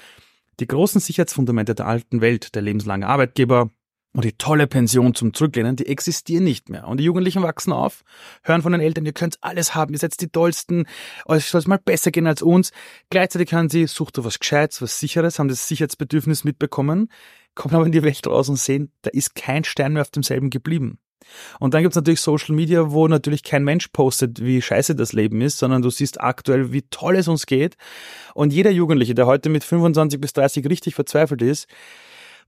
die 0.60 0.68
großen 0.68 1.02
Sicherheitsfundamente 1.02 1.76
der 1.76 1.88
alten 1.88 2.22
Welt, 2.22 2.56
der 2.56 2.62
lebenslange 2.62 3.08
Arbeitgeber, 3.08 3.70
und 4.14 4.26
die 4.26 4.34
tolle 4.34 4.68
Pension 4.68 5.16
zum 5.16 5.34
Zurücklehnen, 5.34 5.76
die 5.76 5.88
existieren 5.88 6.44
nicht 6.44 6.70
mehr. 6.70 6.88
Und 6.88 6.98
die 6.98 7.04
Jugendlichen 7.06 7.44
wachsen 7.44 7.72
auf, 7.72 8.04
hören 8.44 8.62
von 8.62 8.74
den 8.74 8.82
Eltern, 8.82 9.06
ihr 9.06 9.14
könnt 9.14 9.38
alles 9.42 9.74
haben, 9.74 9.94
ihr 9.94 10.00
seid 10.00 10.20
die 10.20 10.28
Tollsten, 10.28 10.86
euch 11.26 11.46
soll 11.46 11.60
es 11.60 11.68
mal 11.68 11.80
besser 11.80 12.12
gehen 12.12 12.28
als 12.28 12.42
uns. 12.42 12.72
Gleichzeitig 13.10 13.54
hören 13.54 13.70
sie, 13.70 13.88
sucht 13.88 14.18
du 14.18 14.26
was 14.26 14.40
Gescheites, 14.40 14.82
was 14.82 15.00
Sicheres, 15.00 15.40
haben 15.40 15.48
das 15.48 15.68
Sicherheitsbedürfnis 15.68 16.44
mitbekommen, 16.44 17.10
kommen 17.56 17.76
aber 17.76 17.86
in 17.86 17.92
die 17.92 18.04
Welt 18.04 18.26
raus 18.28 18.50
und 18.50 18.58
sehen, 18.58 18.92
da 19.02 19.10
ist 19.12 19.36
kein 19.36 19.64
Stein 19.64 19.94
mehr 19.94 20.02
auf 20.02 20.12
demselben 20.12 20.50
geblieben. 20.50 21.00
Und 21.60 21.74
dann 21.74 21.84
gibt's 21.84 21.96
natürlich 21.96 22.20
Social 22.20 22.56
Media, 22.56 22.92
wo 22.92 23.08
natürlich 23.08 23.44
kein 23.44 23.64
Mensch 23.64 23.90
postet, 23.90 24.44
wie 24.44 24.62
scheiße 24.62 24.96
das 24.96 25.14
Leben 25.14 25.40
ist, 25.40 25.60
sondern 25.60 25.82
du 25.82 25.90
siehst 25.90 26.20
aktuell, 26.20 26.74
wie 26.74 26.82
toll 26.90 27.16
es 27.16 27.28
uns 27.28 27.46
geht. 27.46 27.78
Und 28.34 28.52
jeder 28.52 28.72
Jugendliche, 28.72 29.14
der 29.14 29.28
heute 29.28 29.50
mit 29.50 29.64
25 29.64 30.20
bis 30.20 30.34
30 30.34 30.68
richtig 30.68 30.96
verzweifelt 30.96 31.42
ist, 31.42 31.68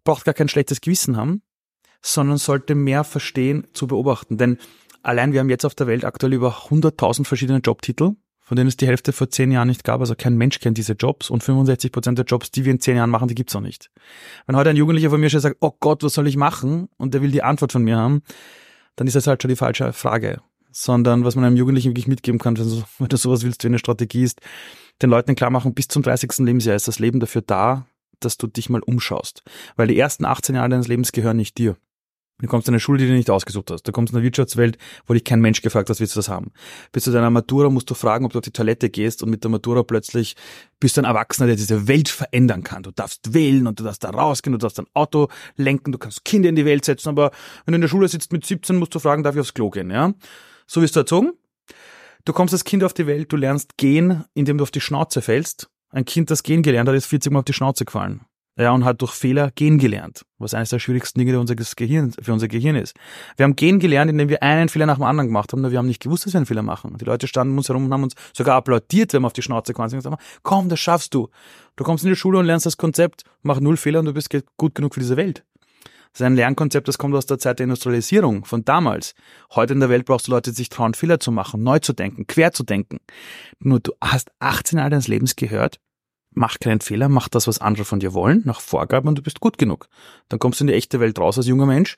braucht 0.03 0.25
gar 0.25 0.33
kein 0.33 0.49
schlechtes 0.49 0.81
Gewissen 0.81 1.17
haben, 1.17 1.41
sondern 2.03 2.37
sollte 2.37 2.75
mehr 2.75 3.03
verstehen 3.03 3.65
zu 3.73 3.87
beobachten. 3.87 4.37
Denn 4.37 4.57
allein 5.01 5.33
wir 5.33 5.39
haben 5.39 5.49
jetzt 5.49 5.65
auf 5.65 5.73
der 5.73 5.87
Welt 5.87 6.05
aktuell 6.05 6.33
über 6.33 6.67
100.000 6.69 7.25
verschiedene 7.25 7.59
Jobtitel, 7.59 8.11
von 8.41 8.57
denen 8.57 8.67
es 8.67 8.77
die 8.77 8.87
Hälfte 8.87 9.13
vor 9.13 9.29
zehn 9.29 9.51
Jahren 9.51 9.69
nicht 9.69 9.85
gab. 9.85 10.01
Also 10.01 10.13
kein 10.15 10.35
Mensch 10.35 10.59
kennt 10.59 10.77
diese 10.77 10.93
Jobs 10.93 11.29
und 11.29 11.43
65 11.43 11.91
Prozent 11.91 12.17
der 12.17 12.25
Jobs, 12.25 12.51
die 12.51 12.65
wir 12.65 12.73
in 12.73 12.81
zehn 12.81 12.97
Jahren 12.97 13.09
machen, 13.09 13.29
die 13.29 13.35
gibt's 13.35 13.55
auch 13.55 13.61
nicht. 13.61 13.89
Wenn 14.45 14.57
heute 14.57 14.69
ein 14.69 14.75
Jugendlicher 14.75 15.09
von 15.09 15.19
mir 15.19 15.29
schon 15.29 15.39
sagt, 15.39 15.57
oh 15.61 15.71
Gott, 15.79 16.03
was 16.03 16.13
soll 16.13 16.27
ich 16.27 16.35
machen? 16.35 16.89
Und 16.97 17.13
der 17.13 17.21
will 17.21 17.31
die 17.31 17.43
Antwort 17.43 17.71
von 17.71 17.83
mir 17.83 17.97
haben, 17.97 18.21
dann 18.97 19.07
ist 19.07 19.15
das 19.15 19.27
halt 19.27 19.41
schon 19.41 19.49
die 19.49 19.55
falsche 19.55 19.93
Frage. 19.93 20.41
Sondern 20.71 21.23
was 21.23 21.35
man 21.35 21.45
einem 21.45 21.55
Jugendlichen 21.55 21.91
wirklich 21.91 22.07
mitgeben 22.07 22.39
kann, 22.39 22.57
wenn 22.57 22.67
du, 22.67 22.83
wenn 22.99 23.07
du 23.07 23.17
sowas 23.17 23.43
willst 23.43 23.63
wie 23.63 23.67
eine 23.67 23.79
Strategie 23.79 24.23
ist, 24.23 24.41
den 25.01 25.09
Leuten 25.09 25.35
klar 25.35 25.49
machen, 25.49 25.73
bis 25.73 25.87
zum 25.87 26.03
30. 26.03 26.39
Lebensjahr 26.39 26.75
ist 26.75 26.87
das 26.87 26.99
Leben 26.99 27.19
dafür 27.19 27.41
da, 27.41 27.85
dass 28.19 28.37
du 28.37 28.47
dich 28.47 28.69
mal 28.69 28.81
umschaust. 28.81 29.43
Weil 29.75 29.87
die 29.87 29.97
ersten 29.97 30.25
18 30.25 30.55
Jahre 30.55 30.69
deines 30.69 30.87
Lebens 30.87 31.11
gehören 31.11 31.37
nicht 31.37 31.57
dir. 31.57 31.77
Du 32.43 32.49
kommst 32.49 32.67
in 32.67 32.73
eine 32.73 32.81
Schule, 32.81 32.97
die 32.97 33.07
du 33.07 33.13
nicht 33.13 33.29
ausgesucht 33.29 33.71
hast. 33.71 33.83
Du 33.83 33.93
kommst 33.93 34.11
in 34.11 34.17
eine 34.17 34.25
Wirtschaftswelt, 34.25 34.77
wo 35.07 35.13
dich 35.13 35.23
kein 35.23 35.39
Mensch 35.39 35.61
gefragt 35.61 35.89
hat, 35.89 35.97
willst 36.01 36.13
du 36.13 36.19
das 36.19 36.27
haben. 36.27 36.51
Bis 36.91 37.05
zu 37.05 37.11
deiner 37.11 37.29
Matura 37.29 37.69
musst 37.69 37.89
du 37.89 37.93
fragen, 37.93 38.25
ob 38.25 38.33
du 38.33 38.39
auf 38.39 38.43
die 38.43 38.51
Toilette 38.51 38.89
gehst 38.89 39.23
und 39.23 39.29
mit 39.29 39.45
der 39.45 39.49
Matura 39.49 39.83
plötzlich 39.83 40.35
bist 40.81 40.97
du 40.97 41.01
ein 41.01 41.05
Erwachsener, 41.05 41.47
der 41.47 41.55
diese 41.55 41.87
Welt 41.87 42.09
verändern 42.09 42.63
kann. 42.63 42.83
Du 42.83 42.91
darfst 42.91 43.33
wählen 43.33 43.65
und 43.65 43.79
du 43.79 43.85
darfst 43.85 44.03
da 44.03 44.09
rausgehen, 44.09 44.51
du 44.51 44.57
darfst 44.57 44.77
ein 44.77 44.87
Auto 44.93 45.29
lenken, 45.55 45.93
du 45.93 45.97
kannst 45.97 46.25
Kinder 46.25 46.49
in 46.49 46.57
die 46.57 46.65
Welt 46.65 46.83
setzen, 46.83 47.07
aber 47.07 47.31
wenn 47.63 47.71
du 47.71 47.75
in 47.75 47.81
der 47.81 47.87
Schule 47.87 48.09
sitzt 48.09 48.33
mit 48.33 48.45
17, 48.45 48.75
musst 48.75 48.93
du 48.93 48.99
fragen, 48.99 49.23
darf 49.23 49.35
ich 49.35 49.41
aufs 49.41 49.53
Klo 49.53 49.69
gehen, 49.69 49.89
ja? 49.89 50.13
So 50.67 50.81
wirst 50.81 50.97
du 50.97 50.99
erzogen. 50.99 51.31
Du 52.25 52.33
kommst 52.33 52.53
als 52.53 52.65
Kind 52.65 52.83
auf 52.83 52.93
die 52.93 53.07
Welt, 53.07 53.31
du 53.31 53.37
lernst 53.37 53.77
gehen, 53.77 54.25
indem 54.33 54.57
du 54.57 54.63
auf 54.63 54.71
die 54.71 54.81
Schnauze 54.81 55.21
fällst. 55.21 55.69
Ein 55.91 56.03
Kind, 56.03 56.29
das 56.29 56.43
gehen 56.43 56.61
gelernt 56.61 56.89
hat, 56.89 56.95
ist 56.95 57.05
40 57.05 57.31
Mal 57.31 57.39
auf 57.39 57.45
die 57.45 57.53
Schnauze 57.53 57.85
gefallen. 57.85 58.25
Ja, 58.55 58.71
und 58.71 58.85
hat 58.85 59.01
durch 59.01 59.13
Fehler 59.13 59.49
gehen 59.55 59.79
gelernt, 59.79 60.25
was 60.37 60.53
eines 60.53 60.69
der 60.69 60.77
schwierigsten 60.77 61.17
Dinge 61.17 61.39
unseres 61.39 61.75
Gehirn, 61.75 62.13
für 62.21 62.33
unser 62.33 62.47
Gehirn 62.47 62.75
ist. 62.75 62.95
Wir 63.35 63.45
haben 63.45 63.55
gehen 63.55 63.79
gelernt, 63.79 64.11
indem 64.11 64.29
wir 64.29 64.43
einen 64.43 64.69
Fehler 64.69 64.85
nach 64.85 64.97
dem 64.97 65.05
anderen 65.05 65.27
gemacht 65.27 65.51
haben, 65.51 65.61
nur 65.61 65.71
wir 65.71 65.79
haben 65.79 65.87
nicht 65.87 66.03
gewusst, 66.03 66.27
dass 66.27 66.33
wir 66.33 66.37
einen 66.37 66.45
Fehler 66.45 66.61
machen. 66.61 66.95
Die 66.99 67.05
Leute 67.05 67.27
standen 67.27 67.57
uns 67.57 67.69
herum 67.69 67.85
und 67.85 67.93
haben 67.93 68.03
uns 68.03 68.13
sogar 68.31 68.55
applaudiert, 68.55 69.11
wenn 69.13 69.23
wir 69.23 69.27
auf 69.27 69.33
die 69.33 69.41
Schnauze 69.41 69.73
gekommen 69.73 69.89
sind 69.89 70.05
und 70.05 70.11
gesagt, 70.11 70.39
komm, 70.43 70.69
das 70.69 70.79
schaffst 70.79 71.15
du. 71.15 71.29
Du 71.75 71.83
kommst 71.83 72.03
in 72.03 72.11
die 72.11 72.15
Schule 72.15 72.37
und 72.37 72.45
lernst 72.45 72.67
das 72.67 72.77
Konzept, 72.77 73.23
mach 73.41 73.59
null 73.59 73.75
Fehler 73.75 73.99
und 73.99 74.05
du 74.05 74.13
bist 74.13 74.29
gut 74.57 74.75
genug 74.75 74.93
für 74.93 74.99
diese 74.99 75.17
Welt. 75.17 75.43
Das 76.11 76.19
ist 76.19 76.25
ein 76.27 76.35
Lernkonzept, 76.35 76.87
das 76.87 76.99
kommt 76.99 77.15
aus 77.15 77.25
der 77.25 77.39
Zeit 77.39 77.57
der 77.57 77.63
Industrialisierung, 77.63 78.45
von 78.45 78.63
damals. 78.63 79.15
Heute 79.55 79.73
in 79.73 79.79
der 79.79 79.89
Welt 79.89 80.05
brauchst 80.05 80.27
du 80.27 80.31
Leute, 80.31 80.51
die 80.51 80.57
sich 80.57 80.69
trauen, 80.69 80.93
Fehler 80.93 81.19
zu 81.19 81.31
machen, 81.31 81.63
neu 81.63 81.79
zu 81.79 81.91
denken, 81.91 82.27
quer 82.27 82.51
zu 82.51 82.61
denken. 82.61 82.99
Nur 83.57 83.79
du 83.79 83.93
hast 83.99 84.29
18 84.37 84.77
Jahre 84.77 84.91
deines 84.91 85.07
Lebens 85.07 85.35
gehört, 85.35 85.79
mach 86.35 86.59
keinen 86.59 86.81
Fehler, 86.81 87.09
mach 87.09 87.29
das, 87.29 87.47
was 87.47 87.59
andere 87.59 87.85
von 87.85 87.99
dir 87.99 88.13
wollen, 88.13 88.41
nach 88.45 88.61
Vorgaben 88.61 89.07
und 89.07 89.17
du 89.17 89.21
bist 89.21 89.39
gut 89.39 89.57
genug. 89.57 89.87
Dann 90.29 90.39
kommst 90.39 90.59
du 90.59 90.63
in 90.63 90.67
die 90.67 90.73
echte 90.73 90.99
Welt 90.99 91.19
raus 91.19 91.37
als 91.37 91.47
junger 91.47 91.65
Mensch, 91.65 91.95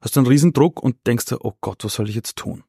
hast 0.00 0.16
einen 0.16 0.26
Riesendruck 0.26 0.82
und 0.82 0.96
denkst 1.06 1.26
dir, 1.26 1.44
oh 1.44 1.54
Gott, 1.60 1.84
was 1.84 1.94
soll 1.94 2.08
ich 2.08 2.14
jetzt 2.14 2.36
tun? 2.36 2.64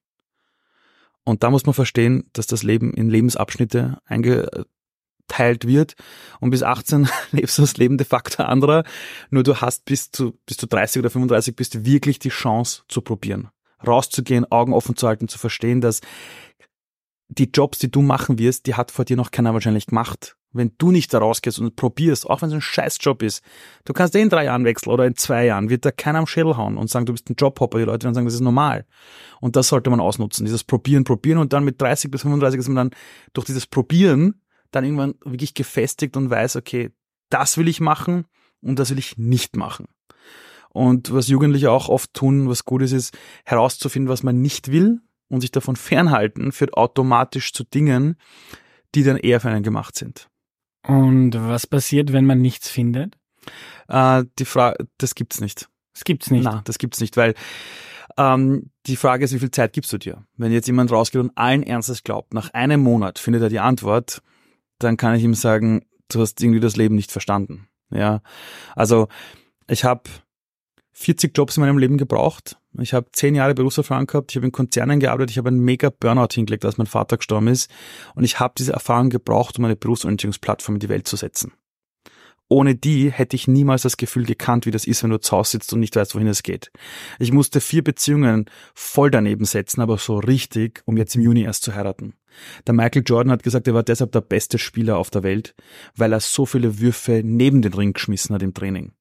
Und 1.23 1.43
da 1.43 1.49
muss 1.49 1.65
man 1.65 1.73
verstehen, 1.73 2.29
dass 2.33 2.47
das 2.47 2.63
Leben 2.63 2.93
in 2.93 3.09
Lebensabschnitte 3.09 3.97
eingeteilt 4.05 5.65
wird 5.65 5.95
und 6.39 6.51
bis 6.51 6.61
18 6.61 7.09
lebst 7.31 7.57
du 7.57 7.63
das 7.63 7.77
Leben 7.77 7.97
de 7.97 8.05
facto 8.05 8.43
anderer, 8.43 8.83
nur 9.29 9.43
du 9.43 9.59
hast 9.59 9.85
bis 9.85 10.11
zu, 10.11 10.37
bis 10.45 10.57
zu 10.57 10.67
30 10.67 10.99
oder 10.99 11.09
35 11.09 11.55
bist 11.55 11.85
wirklich 11.85 12.19
die 12.19 12.29
Chance 12.29 12.83
zu 12.87 13.01
probieren. 13.01 13.49
Rauszugehen, 13.85 14.49
Augen 14.51 14.73
offen 14.73 14.95
zu 14.95 15.07
halten, 15.07 15.27
zu 15.27 15.37
verstehen, 15.37 15.81
dass 15.81 16.01
die 17.27 17.49
Jobs, 17.51 17.79
die 17.79 17.91
du 17.91 18.01
machen 18.01 18.37
wirst, 18.37 18.67
die 18.67 18.75
hat 18.75 18.91
vor 18.91 19.05
dir 19.05 19.17
noch 19.17 19.31
keiner 19.31 19.53
wahrscheinlich 19.53 19.87
gemacht 19.87 20.37
wenn 20.55 20.71
du 20.77 20.91
nicht 20.91 21.13
da 21.13 21.19
rausgehst 21.19 21.59
und 21.59 21.75
probierst, 21.75 22.29
auch 22.29 22.41
wenn 22.41 22.49
es 22.49 22.55
ein 22.55 22.61
Scheißjob 22.61 23.21
ist, 23.23 23.43
du 23.83 23.93
kannst 23.93 24.15
eh 24.15 24.21
in 24.21 24.29
drei 24.29 24.45
Jahren 24.45 24.65
wechseln 24.65 24.91
oder 24.91 25.05
in 25.05 25.15
zwei 25.15 25.45
Jahren, 25.45 25.69
wird 25.69 25.85
da 25.85 25.91
keiner 25.91 26.19
am 26.19 26.27
Schädel 26.27 26.57
hauen 26.57 26.77
und 26.77 26.89
sagen, 26.89 27.05
du 27.05 27.11
bist 27.11 27.29
ein 27.29 27.35
Jobhopper. 27.37 27.77
Die 27.77 27.83
Leute 27.83 28.05
werden 28.05 28.13
sagen, 28.13 28.25
das 28.25 28.35
ist 28.35 28.41
normal. 28.41 28.85
Und 29.41 29.55
das 29.55 29.67
sollte 29.67 29.89
man 29.89 29.99
ausnutzen. 29.99 30.45
Dieses 30.45 30.63
Probieren, 30.63 31.03
Probieren 31.03 31.39
und 31.39 31.53
dann 31.53 31.65
mit 31.65 31.81
30 31.81 32.09
bis 32.09 32.21
35 32.21 32.59
ist 32.59 32.67
man 32.67 32.75
dann 32.75 32.99
durch 33.33 33.45
dieses 33.45 33.67
Probieren 33.67 34.41
dann 34.71 34.83
irgendwann 34.83 35.15
wirklich 35.23 35.53
gefestigt 35.53 36.17
und 36.17 36.29
weiß, 36.29 36.55
okay, 36.55 36.91
das 37.29 37.57
will 37.57 37.67
ich 37.67 37.79
machen 37.79 38.25
und 38.61 38.79
das 38.79 38.89
will 38.89 38.99
ich 38.99 39.17
nicht 39.17 39.55
machen. 39.55 39.87
Und 40.69 41.13
was 41.13 41.27
Jugendliche 41.27 41.71
auch 41.71 41.87
oft 41.87 42.13
tun, 42.13 42.49
was 42.49 42.65
gut 42.65 42.81
ist, 42.81 42.91
ist 42.91 43.17
herauszufinden, 43.45 44.09
was 44.09 44.23
man 44.23 44.41
nicht 44.41 44.71
will 44.71 44.99
und 45.29 45.41
sich 45.41 45.51
davon 45.51 45.75
fernhalten, 45.75 46.51
führt 46.51 46.73
automatisch 46.73 47.53
zu 47.53 47.63
Dingen, 47.63 48.17
die 48.93 49.03
dann 49.03 49.17
eher 49.17 49.39
für 49.39 49.49
einen 49.49 49.63
gemacht 49.63 49.95
sind. 49.95 50.29
Und 50.87 51.31
was 51.33 51.67
passiert, 51.67 52.13
wenn 52.13 52.25
man 52.25 52.41
nichts 52.41 52.69
findet? 52.69 53.17
Äh, 53.87 54.25
die 54.39 54.45
Frage, 54.45 54.87
das 54.97 55.15
gibt's 55.15 55.41
nicht. 55.41 55.69
Das 55.93 56.03
gibt's 56.03 56.29
nicht. 56.31 56.43
Nein, 56.43 56.61
das 56.65 56.77
gibt's 56.77 56.99
nicht, 56.99 57.17
weil 57.17 57.33
ähm, 58.17 58.69
die 58.85 58.95
Frage 58.95 59.25
ist, 59.25 59.33
wie 59.33 59.39
viel 59.39 59.51
Zeit 59.51 59.73
gibst 59.73 59.91
du 59.93 59.97
dir? 59.97 60.25
Wenn 60.37 60.51
jetzt 60.51 60.67
jemand 60.67 60.91
rausgeht 60.91 61.21
und 61.21 61.37
allen 61.37 61.63
Ernstes 61.63 62.03
glaubt, 62.03 62.33
nach 62.33 62.53
einem 62.53 62.81
Monat 62.81 63.19
findet 63.19 63.41
er 63.41 63.49
die 63.49 63.59
Antwort, 63.59 64.21
dann 64.79 64.97
kann 64.97 65.15
ich 65.15 65.23
ihm 65.23 65.33
sagen, 65.33 65.85
du 66.09 66.21
hast 66.21 66.41
irgendwie 66.41 66.59
das 66.59 66.75
Leben 66.75 66.95
nicht 66.95 67.11
verstanden. 67.11 67.67
Ja, 67.89 68.21
also 68.75 69.07
ich 69.67 69.83
habe 69.83 70.03
40 70.97 71.37
Jobs 71.37 71.57
in 71.57 71.61
meinem 71.61 71.77
Leben 71.77 71.97
gebraucht. 71.97 72.57
Ich 72.79 72.93
habe 72.93 73.07
zehn 73.11 73.35
Jahre 73.35 73.53
Berufserfahrung 73.53 74.07
gehabt, 74.07 74.31
ich 74.31 74.37
habe 74.37 74.45
in 74.45 74.53
Konzernen 74.53 75.01
gearbeitet, 75.01 75.31
ich 75.31 75.37
habe 75.37 75.49
einen 75.49 75.59
mega 75.59 75.89
Burnout 75.89 76.33
hingelegt, 76.33 76.63
als 76.63 76.77
mein 76.77 76.87
Vater 76.87 77.17
gestorben 77.17 77.47
ist. 77.47 77.69
Und 78.15 78.23
ich 78.23 78.39
habe 78.39 78.53
diese 78.57 78.73
Erfahrung 78.73 79.09
gebraucht, 79.09 79.59
um 79.59 79.65
eine 79.65 79.75
Berufsorientierungsplattform 79.75 80.77
in 80.77 80.79
die 80.79 80.89
Welt 80.89 81.07
zu 81.07 81.17
setzen. 81.17 81.51
Ohne 82.47 82.75
die 82.75 83.11
hätte 83.11 83.35
ich 83.35 83.47
niemals 83.47 83.81
das 83.81 83.97
Gefühl 83.97 84.25
gekannt, 84.25 84.65
wie 84.65 84.71
das 84.71 84.85
ist, 84.85 85.03
wenn 85.03 85.09
du 85.09 85.19
zu 85.19 85.35
Hause 85.35 85.51
sitzt 85.51 85.73
und 85.73 85.79
nicht 85.79 85.95
weißt, 85.95 86.15
wohin 86.15 86.27
es 86.27 86.43
geht. 86.43 86.71
Ich 87.19 87.31
musste 87.31 87.59
vier 87.59 87.83
Beziehungen 87.83 88.45
voll 88.73 89.11
daneben 89.11 89.45
setzen, 89.45 89.81
aber 89.81 89.97
so 89.97 90.17
richtig, 90.19 90.81
um 90.85 90.95
jetzt 90.95 91.15
im 91.15 91.21
Juni 91.21 91.43
erst 91.43 91.63
zu 91.63 91.75
heiraten. 91.75 92.13
Der 92.67 92.73
Michael 92.73 93.03
Jordan 93.05 93.31
hat 93.31 93.43
gesagt, 93.43 93.67
er 93.67 93.73
war 93.73 93.83
deshalb 93.83 94.11
der 94.11 94.21
beste 94.21 94.59
Spieler 94.59 94.97
auf 94.97 95.09
der 95.09 95.23
Welt, 95.23 95.55
weil 95.95 96.13
er 96.13 96.19
so 96.21 96.45
viele 96.45 96.79
Würfe 96.79 97.21
neben 97.23 97.61
den 97.61 97.73
Ring 97.73 97.93
geschmissen 97.93 98.33
hat 98.33 98.43
im 98.43 98.53
Training. 98.53 98.93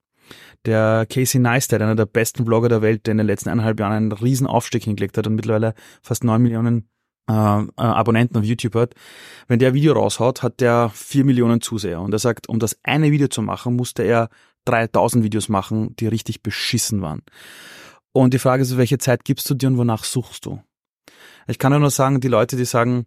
Der 0.64 1.06
Casey 1.10 1.40
Neistat, 1.40 1.82
einer 1.82 1.94
der 1.94 2.06
besten 2.06 2.44
Blogger 2.44 2.68
der 2.68 2.82
Welt, 2.82 3.06
der 3.06 3.12
in 3.12 3.18
den 3.18 3.26
letzten 3.26 3.50
eineinhalb 3.50 3.78
Jahren 3.78 3.92
einen 3.92 4.12
riesen 4.12 4.46
Aufstieg 4.46 4.84
hingelegt 4.84 5.18
hat 5.18 5.26
und 5.26 5.34
mittlerweile 5.34 5.74
fast 6.02 6.24
neun 6.24 6.42
Millionen 6.42 6.88
äh, 7.28 7.32
äh, 7.32 7.70
Abonnenten 7.76 8.36
auf 8.36 8.44
YouTube 8.44 8.74
hat. 8.74 8.94
Wenn 9.48 9.58
der 9.58 9.72
Video 9.72 9.94
raushaut, 9.94 10.42
hat 10.42 10.60
der 10.60 10.90
vier 10.94 11.24
Millionen 11.24 11.60
Zuseher. 11.60 12.00
Und 12.00 12.12
er 12.12 12.18
sagt, 12.18 12.48
um 12.48 12.58
das 12.58 12.78
eine 12.82 13.10
Video 13.12 13.28
zu 13.28 13.40
machen, 13.40 13.76
musste 13.76 14.02
er 14.02 14.28
3000 14.66 15.24
Videos 15.24 15.48
machen, 15.48 15.96
die 15.96 16.06
richtig 16.06 16.42
beschissen 16.42 17.00
waren. 17.02 17.22
Und 18.12 18.34
die 18.34 18.38
Frage 18.38 18.62
ist, 18.62 18.76
welche 18.76 18.98
Zeit 18.98 19.24
gibst 19.24 19.48
du 19.48 19.54
dir 19.54 19.68
und 19.68 19.78
wonach 19.78 20.04
suchst 20.04 20.46
du? 20.46 20.62
Ich 21.46 21.58
kann 21.58 21.78
nur 21.78 21.90
sagen, 21.90 22.20
die 22.20 22.28
Leute, 22.28 22.56
die 22.56 22.64
sagen, 22.64 23.06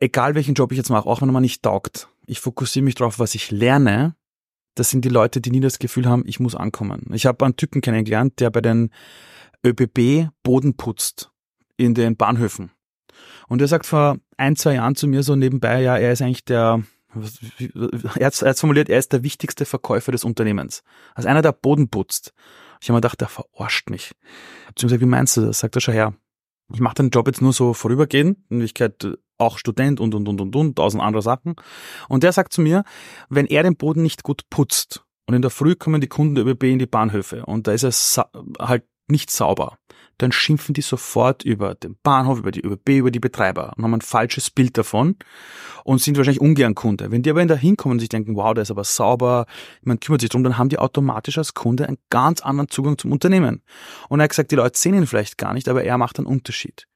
egal 0.00 0.34
welchen 0.34 0.54
Job 0.54 0.72
ich 0.72 0.78
jetzt 0.78 0.90
mache, 0.90 1.08
auch 1.08 1.22
wenn 1.22 1.32
man 1.32 1.42
nicht 1.42 1.62
taugt, 1.62 2.08
ich 2.26 2.40
fokussiere 2.40 2.84
mich 2.84 2.94
darauf, 2.96 3.18
was 3.18 3.34
ich 3.34 3.50
lerne 3.50 4.14
das 4.76 4.90
sind 4.90 5.04
die 5.04 5.08
Leute, 5.08 5.40
die 5.40 5.50
nie 5.50 5.60
das 5.60 5.78
Gefühl 5.78 6.06
haben, 6.06 6.22
ich 6.26 6.38
muss 6.38 6.54
ankommen. 6.54 7.10
Ich 7.12 7.26
habe 7.26 7.44
einen 7.44 7.56
Typen 7.56 7.80
kennengelernt, 7.80 8.38
der 8.38 8.50
bei 8.50 8.60
den 8.60 8.90
ÖBB 9.64 10.28
Boden 10.42 10.76
putzt 10.76 11.32
in 11.76 11.94
den 11.94 12.16
Bahnhöfen. 12.16 12.70
Und 13.48 13.60
er 13.60 13.68
sagt 13.68 13.86
vor 13.86 14.18
ein, 14.36 14.54
zwei 14.54 14.74
Jahren 14.74 14.94
zu 14.94 15.08
mir 15.08 15.22
so 15.22 15.34
nebenbei, 15.34 15.80
ja, 15.80 15.96
er 15.96 16.12
ist 16.12 16.20
eigentlich 16.20 16.44
der, 16.44 16.82
er 18.16 18.26
hat, 18.26 18.42
er 18.42 18.54
formuliert, 18.54 18.90
er 18.90 18.98
ist 18.98 19.12
der 19.12 19.22
wichtigste 19.22 19.64
Verkäufer 19.64 20.12
des 20.12 20.24
Unternehmens. 20.24 20.82
Also 21.14 21.28
einer, 21.28 21.42
der 21.42 21.52
Boden 21.52 21.88
putzt. 21.88 22.34
Ich 22.80 22.88
habe 22.88 22.96
mir 22.96 23.00
gedacht, 23.00 23.20
der 23.22 23.28
verarscht 23.28 23.88
mich. 23.88 24.12
Beziehungsweise, 24.68 25.00
wie 25.00 25.06
meinst 25.06 25.38
du 25.38 25.46
das? 25.46 25.60
Sagt 25.60 25.74
er 25.74 25.80
schon 25.80 25.94
her. 25.94 26.14
Ich 26.72 26.80
mache 26.80 26.96
den 26.96 27.10
Job 27.10 27.26
jetzt 27.26 27.42
nur 27.42 27.52
so 27.52 27.74
vorübergehend. 27.74 28.38
In 28.48 28.58
Wirklichkeit 28.58 29.06
auch 29.38 29.58
Student 29.58 30.00
und, 30.00 30.14
und, 30.14 30.28
und, 30.28 30.40
und, 30.40 30.56
und, 30.56 30.76
tausend 30.76 31.02
andere 31.02 31.22
Sachen. 31.22 31.56
Und 32.08 32.22
der 32.22 32.32
sagt 32.32 32.52
zu 32.52 32.60
mir, 32.60 32.84
wenn 33.28 33.46
er 33.46 33.62
den 33.62 33.76
Boden 33.76 34.02
nicht 34.02 34.22
gut 34.22 34.42
putzt 34.50 35.04
und 35.26 35.34
in 35.34 35.42
der 35.42 35.50
Früh 35.50 35.74
kommen 35.74 36.00
die 36.00 36.08
Kunden 36.08 36.34
der 36.34 36.46
ÖBB 36.46 36.64
in 36.64 36.78
die 36.78 36.86
Bahnhöfe 36.86 37.44
und 37.44 37.66
da 37.66 37.72
ist 37.72 37.82
es 37.82 38.20
halt 38.58 38.84
nicht 39.08 39.30
sauber, 39.30 39.78
dann 40.18 40.32
schimpfen 40.32 40.74
die 40.74 40.82
sofort 40.82 41.44
über 41.44 41.74
den 41.74 41.96
Bahnhof, 42.02 42.38
über 42.38 42.50
die 42.50 42.64
ÖBB, 42.64 42.90
über 42.90 43.10
die 43.10 43.20
Betreiber 43.20 43.72
und 43.76 43.84
haben 43.84 43.94
ein 43.94 44.00
falsches 44.00 44.50
Bild 44.50 44.78
davon 44.78 45.16
und 45.84 46.00
sind 46.00 46.16
wahrscheinlich 46.16 46.40
ungern 46.40 46.74
Kunde. 46.74 47.10
Wenn 47.10 47.22
die 47.22 47.30
aber 47.30 47.44
da 47.44 47.54
hinkommen 47.54 47.96
und 47.96 48.00
sich 48.00 48.08
denken, 48.08 48.36
wow, 48.36 48.54
der 48.54 48.62
ist 48.62 48.70
aber 48.70 48.84
sauber, 48.84 49.46
man 49.82 50.00
kümmert 50.00 50.22
sich 50.22 50.30
drum, 50.30 50.44
dann 50.44 50.58
haben 50.58 50.68
die 50.68 50.78
automatisch 50.78 51.38
als 51.38 51.54
Kunde 51.54 51.86
einen 51.86 51.98
ganz 52.10 52.40
anderen 52.40 52.68
Zugang 52.68 52.98
zum 52.98 53.12
Unternehmen. 53.12 53.62
Und 54.08 54.20
er 54.20 54.24
hat 54.24 54.30
gesagt, 54.30 54.50
die 54.50 54.56
Leute 54.56 54.78
sehen 54.78 54.94
ihn 54.94 55.06
vielleicht 55.06 55.38
gar 55.38 55.52
nicht, 55.52 55.68
aber 55.68 55.84
er 55.84 55.98
macht 55.98 56.18
einen 56.18 56.26
Unterschied. 56.26 56.86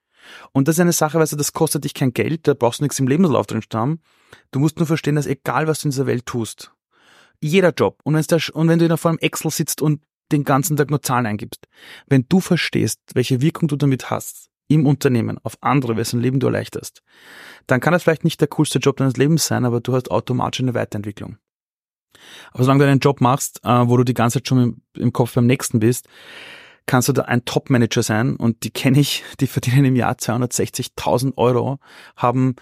Und 0.53 0.69
das 0.69 0.77
ist 0.77 0.81
eine 0.81 0.93
Sache, 0.93 1.19
weißt 1.19 1.33
du, 1.33 1.37
das 1.37 1.53
kostet 1.53 1.85
dich 1.85 1.95
kein 1.95 2.13
Geld, 2.13 2.47
da 2.47 2.55
brauchst 2.55 2.81
du 2.81 2.85
nichts 2.85 2.99
im 2.99 3.09
Lebenslauf 3.09 3.47
drin 3.47 3.63
stehen. 3.63 4.01
Du 4.51 4.61
musst 4.61 4.79
nur 4.79 4.87
verstehen, 4.87 5.17
dass 5.17 5.27
egal 5.27 5.67
was 5.67 5.81
du 5.81 5.89
in 5.89 5.91
dieser 5.91 6.07
Welt 6.07 6.27
tust, 6.27 6.73
jeder 7.43 7.73
Job, 7.73 8.01
und, 8.05 8.15
da, 8.31 8.37
und 8.53 8.69
wenn 8.69 8.79
du 8.79 8.89
da 8.89 8.97
vor 8.97 9.11
einem 9.11 9.19
Excel 9.19 9.51
sitzt 9.51 9.81
und 9.81 10.03
den 10.33 10.45
ganzen 10.45 10.77
Tag 10.77 10.91
nur 10.91 11.03
Zahlen 11.03 11.27
eingibst, 11.27 11.67
wenn 12.07 12.27
du 12.29 12.41
verstehst, 12.41 13.01
welche 13.15 13.41
Wirkung 13.41 13.69
du 13.69 13.77
damit 13.77 14.11
hast, 14.11 14.51
im 14.71 14.87
Unternehmen, 14.87 15.39
auf 15.43 15.59
andere, 15.63 15.97
wessen 15.97 16.21
Leben 16.21 16.39
du 16.39 16.47
erleichterst, 16.47 17.03
dann 17.67 17.81
kann 17.81 17.93
das 17.93 18.05
vielleicht 18.05 18.25
nicht 18.25 18.41
der 18.41 18.49
coolste 18.49 18.79
Job 18.79 18.97
deines 18.99 19.17
Lebens 19.17 19.47
sein, 19.47 19.65
aber 19.65 19.81
du 19.81 19.93
hast 19.93 20.11
automatisch 20.11 20.61
eine 20.61 20.75
Weiterentwicklung. 20.75 21.39
Aber 22.53 22.65
solange 22.65 22.85
du 22.85 22.91
einen 22.91 23.01
Job 23.01 23.21
machst, 23.21 23.61
äh, 23.65 23.89
wo 23.89 23.97
du 23.97 24.05
die 24.05 24.15
ganze 24.15 24.39
Zeit 24.39 24.49
schon 24.49 24.81
im, 24.97 25.13
Kopf 25.13 25.35
beim 25.35 25.47
nächsten 25.47 25.81
bist, 25.81 26.09
kannst 26.87 27.09
du 27.09 27.13
da 27.13 27.23
ein 27.23 27.45
Top-Manager 27.45 28.03
sein 28.03 28.37
und 28.37 28.63
die 28.63 28.71
kenne 28.71 29.01
ich, 29.01 29.25
die 29.41 29.49
verdienen 29.49 29.85
im 29.85 29.97
Jahr 29.97 30.15
260.000 30.15 31.37
Euro, 31.37 31.79
haben, 32.17 32.55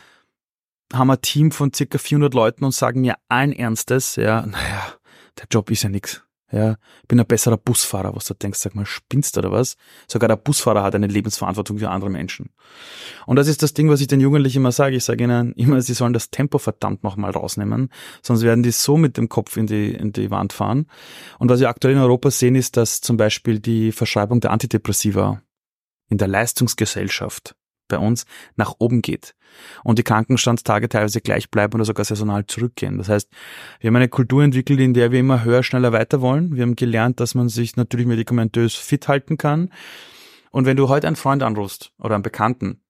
haben 0.92 1.10
ein 1.10 1.20
Team 1.20 1.50
von 1.50 1.72
circa 1.75 1.98
400 1.98 2.32
Leuten 2.32 2.64
und 2.64 2.72
sagen 2.72 3.02
mir 3.02 3.16
allen 3.28 3.52
Ernstes, 3.52 4.16
ja, 4.16 4.46
naja, 4.46 4.94
der 5.38 5.46
Job 5.50 5.70
ist 5.70 5.82
ja 5.82 5.90
nix. 5.90 6.22
Ja, 6.50 6.76
bin 7.06 7.20
ein 7.20 7.26
besserer 7.26 7.58
Busfahrer, 7.58 8.16
was 8.16 8.24
du 8.24 8.32
denkst, 8.32 8.58
sag 8.58 8.74
mal, 8.74 8.86
spinnst 8.86 9.36
oder 9.36 9.52
was? 9.52 9.76
Sogar 10.06 10.28
der 10.28 10.36
Busfahrer 10.36 10.82
hat 10.82 10.94
eine 10.94 11.06
Lebensverantwortung 11.06 11.78
für 11.78 11.90
andere 11.90 12.08
Menschen. 12.08 12.50
Und 13.26 13.36
das 13.36 13.48
ist 13.48 13.62
das 13.62 13.74
Ding, 13.74 13.90
was 13.90 14.00
ich 14.00 14.06
den 14.06 14.20
Jugendlichen 14.20 14.58
immer 14.58 14.72
sage. 14.72 14.96
Ich 14.96 15.04
sage 15.04 15.24
ihnen 15.24 15.52
immer, 15.54 15.82
sie 15.82 15.92
sollen 15.92 16.14
das 16.14 16.30
Tempo 16.30 16.56
verdammt 16.56 17.04
nochmal 17.04 17.32
rausnehmen, 17.32 17.90
sonst 18.22 18.42
werden 18.42 18.62
die 18.62 18.70
so 18.70 18.96
mit 18.96 19.18
dem 19.18 19.28
Kopf 19.28 19.58
in 19.58 19.66
die, 19.66 19.92
in 19.92 20.12
die 20.12 20.30
Wand 20.30 20.54
fahren. 20.54 20.86
Und 21.38 21.50
was 21.50 21.60
wir 21.60 21.68
aktuell 21.68 21.94
in 21.94 22.00
Europa 22.00 22.30
sehen, 22.30 22.54
ist, 22.54 22.78
dass 22.78 23.02
zum 23.02 23.18
Beispiel 23.18 23.60
die 23.60 23.92
Verschreibung 23.92 24.40
der 24.40 24.50
Antidepressiva 24.50 25.42
in 26.08 26.16
der 26.16 26.28
Leistungsgesellschaft 26.28 27.57
bei 27.88 27.99
uns 27.99 28.26
nach 28.57 28.75
oben 28.78 29.02
geht 29.02 29.35
und 29.85 29.99
die 29.99 30.04
Krankenstandstage 30.04 30.88
teilweise 30.88 31.21
gleich 31.21 31.50
bleiben 31.50 31.75
oder 31.75 31.85
sogar 31.85 32.04
saisonal 32.04 32.47
zurückgehen. 32.47 32.99
Das 32.99 33.09
heißt, 33.09 33.30
wir 33.80 33.88
haben 33.88 33.97
eine 33.97 34.09
Kultur 34.09 34.42
entwickelt, 34.45 34.80
in 34.80 34.95
der 34.95 35.11
wir 35.12 35.21
immer 35.21 35.45
höher, 35.45 35.62
schneller, 35.62 35.92
weiter 35.92 36.21
wollen. 36.21 36.54
Wir 36.54 36.62
haben 36.62 36.76
gelernt, 36.76 37.21
dass 37.21 37.35
man 37.35 37.49
sich 37.49 37.76
natürlich 37.76 38.07
medikamentös 38.07 38.75
fit 38.75 39.09
halten 39.09 39.37
kann. 39.38 39.71
Und 40.50 40.66
wenn 40.66 40.76
du 40.76 40.88
heute 40.88 41.07
einen 41.07 41.16
Freund 41.16 41.42
anrufst 41.42 41.92
oder 41.99 42.14
einen 42.14 42.23
Bekannten, 42.23 42.80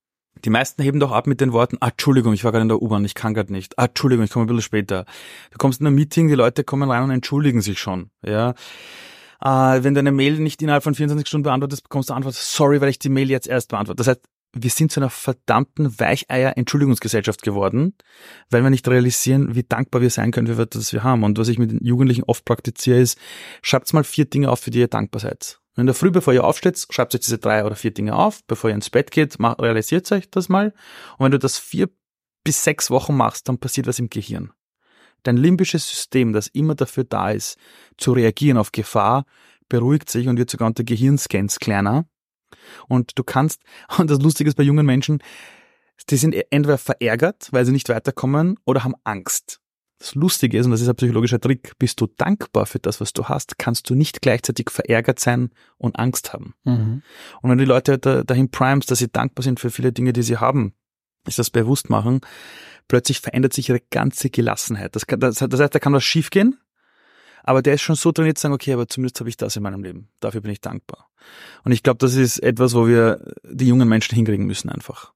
Die 0.45 0.51
meisten 0.51 0.83
heben 0.83 1.01
doch 1.01 1.11
ab 1.11 1.27
mit 1.27 1.41
den 1.41 1.53
Worten, 1.53 1.79
ah, 1.81 1.89
Entschuldigung, 1.89 2.33
ich 2.33 2.45
war 2.45 2.53
gerade 2.53 2.63
in 2.63 2.69
der 2.69 2.81
U-Bahn, 2.81 3.05
ich 3.05 3.15
kann 3.15 3.35
gerade 3.35 3.53
nicht. 3.53 3.79
Ah, 3.79 3.87
Entschuldigung, 3.87 4.25
ich 4.25 4.31
komme 4.31 4.45
ein 4.45 4.47
bisschen 4.47 4.63
später. 4.63 5.05
Du 5.51 5.59
kommst 5.59 5.81
in 5.81 5.87
ein 5.87 5.95
Meeting, 5.95 6.29
die 6.29 6.35
Leute 6.35 6.63
kommen 6.63 6.89
rein 6.89 7.03
und 7.03 7.11
entschuldigen 7.11 7.61
sich 7.61 7.79
schon. 7.81 8.11
Ja. 8.25 8.55
Äh, 9.41 9.83
wenn 9.83 9.95
du 9.95 10.01
eine 10.01 10.13
Mail 10.13 10.39
nicht 10.39 10.63
innerhalb 10.63 10.83
von 10.85 10.95
24 10.95 11.27
Stunden 11.27 11.45
beantwortest, 11.45 11.85
bekommst 11.85 12.11
du 12.11 12.15
Antwort, 12.15 12.35
sorry, 12.35 12.81
weil 12.81 12.89
ich 12.89 12.99
die 12.99 13.09
Mail 13.09 13.31
jetzt 13.31 13.49
erst 13.49 13.71
beantworte. 13.71 13.97
Das 13.97 14.09
heißt, 14.09 14.21
wir 14.55 14.71
sind 14.71 14.91
zu 14.91 15.01
einer 15.01 15.11
verdammten 15.11 15.99
Weicheier-Entschuldigungsgesellschaft 15.99 17.43
geworden, 17.43 17.95
weil 18.51 18.63
wir 18.63 18.71
nicht 18.71 18.89
realisieren, 18.89 19.55
wie 19.55 19.63
dankbar 19.63 20.01
wir 20.01 20.11
sein 20.11 20.31
können 20.31 20.47
für 20.47 20.67
das, 20.67 20.81
was 20.81 20.93
wir 20.93 21.03
haben. 21.03 21.23
Und 21.23 21.39
was 21.39 21.49
ich 21.49 21.59
mit 21.59 21.71
den 21.71 21.85
Jugendlichen 21.85 22.25
oft 22.25 22.45
praktiziere, 22.45 23.01
ist, 23.01 23.19
schreibt 23.63 23.93
mal 23.93 24.05
vier 24.05 24.25
Dinge 24.25 24.51
auf, 24.51 24.61
für 24.61 24.71
die 24.71 24.81
ihr 24.81 24.89
dankbar 24.89 25.21
seid. 25.21 25.61
Und 25.77 25.83
in 25.83 25.87
der 25.87 25.95
Früh, 25.95 26.11
bevor 26.11 26.33
ihr 26.33 26.45
aufsteht, 26.45 26.87
schreibt 26.91 27.15
euch 27.15 27.21
diese 27.21 27.39
drei 27.39 27.65
oder 27.65 27.77
vier 27.77 27.93
Dinge 27.93 28.17
auf. 28.17 28.43
Bevor 28.47 28.71
ihr 28.71 28.75
ins 28.75 28.91
Bett 28.91 29.11
geht, 29.11 29.37
realisiert 29.39 30.11
euch 30.11 30.31
das 30.31 30.49
mal. 30.49 30.75
Und 31.19 31.25
wenn 31.25 31.33
du 31.33 31.39
das 31.39 31.59
vier 31.59 31.89
bis 32.43 32.65
sechs 32.65 32.91
Wochen 32.91 33.17
machst, 33.17 33.49
dann 33.49 33.59
passiert 33.59 33.87
was 33.87 33.99
im 33.99 34.09
Gehirn. 34.09 34.51
Dein 35.23 35.37
limbisches 35.37 35.89
System, 35.89 36.33
das 36.33 36.47
immer 36.49 36.75
dafür 36.75 37.05
da 37.05 37.31
ist, 37.31 37.59
zu 37.97 38.13
reagieren 38.13 38.57
auf 38.57 38.73
Gefahr, 38.73 39.25
beruhigt 39.69 40.11
sich 40.11 40.29
und 40.29 40.39
wird 40.39 40.51
sogar 40.51 40.67
unter 40.67 40.85
Gehirnscans 40.85 41.59
kleiner. 41.59 42.07
Und 42.89 43.19
du 43.19 43.25
kannst, 43.25 43.63
und 43.99 44.11
das 44.11 44.21
Lustige 44.21 44.49
ist 44.49 44.57
bei 44.57 44.63
jungen 44.63 44.87
Menschen, 44.87 45.23
die 46.11 46.17
sind 46.17 46.35
entweder 46.51 46.79
verärgert, 46.79 47.49
weil 47.51 47.65
sie 47.65 47.73
nicht 47.73 47.89
weiterkommen, 47.89 48.59
oder 48.65 48.85
haben 48.85 48.95
Angst. 49.05 49.61
Das 49.99 50.15
Lustige 50.15 50.57
ist, 50.57 50.67
und 50.67 50.71
das 50.71 50.81
ist 50.81 50.89
ein 50.89 50.95
psychologischer 50.95 51.41
Trick, 51.41 51.73
bist 51.79 52.01
du 52.01 52.07
dankbar 52.07 52.67
für 52.67 52.79
das, 52.79 53.01
was 53.01 53.13
du 53.13 53.25
hast, 53.25 53.59
kannst 53.59 53.91
du 53.91 53.97
nicht 53.97 54.23
gleichzeitig 54.23 54.71
verärgert 54.71 55.19
sein 55.19 55.51
und 55.77 55.99
Angst 55.99 56.33
haben. 56.33 56.55
Mhm. 56.63 57.03
Und 57.43 57.51
wenn 57.51 57.59
die 57.59 57.65
Leute 57.65 57.99
dahin 57.99 58.51
primes, 58.51 58.87
dass 58.87 59.01
sie 59.01 59.11
dankbar 59.11 59.43
sind 59.43 59.59
für 59.59 59.71
viele 59.71 59.93
Dinge, 59.93 60.13
die 60.13 60.23
sie 60.23 60.37
haben, 60.37 60.73
ist 61.27 61.41
das 61.41 61.51
bewusst 61.51 61.91
machen, 61.91 62.21
plötzlich 62.87 63.21
verändert 63.21 63.53
sich 63.53 63.69
ihre 63.69 63.81
ganze 63.91 64.31
Gelassenheit. 64.31 64.95
Das, 64.95 65.07
kann, 65.07 65.19
das, 65.19 65.37
das 65.37 65.61
heißt, 65.61 65.75
da 65.75 65.81
kann 65.81 65.93
was 65.93 66.05
schiefgehen, 66.05 66.59
aber 67.49 67.63
der 67.63 67.75
ist 67.75 67.81
schon 67.81 67.97
so 67.97 68.13
trainiert 68.13 68.37
zu 68.37 68.43
sagen, 68.43 68.55
okay, 68.55 68.75
aber 68.75 68.87
zumindest 68.89 69.21
habe 69.21 69.31
ich 69.31 69.39
das 69.39 69.57
in 69.57 69.63
meinem 69.63 69.83
Leben. 69.83 70.11
Dafür 70.21 70.43
bin 70.43 70.51
ich 70.51 70.61
dankbar. 70.61 71.09
Und 71.65 71.73
ich 71.73 71.83
glaube, 71.83 71.97
das 71.97 72.15
ist 72.15 72.41
etwas, 72.41 72.75
wo 72.75 72.87
wir 72.87 73.25
die 73.43 73.67
jungen 73.67 73.89
Menschen 73.89 74.15
hinkriegen 74.15 74.45
müssen 74.45 74.69
einfach. 74.69 75.15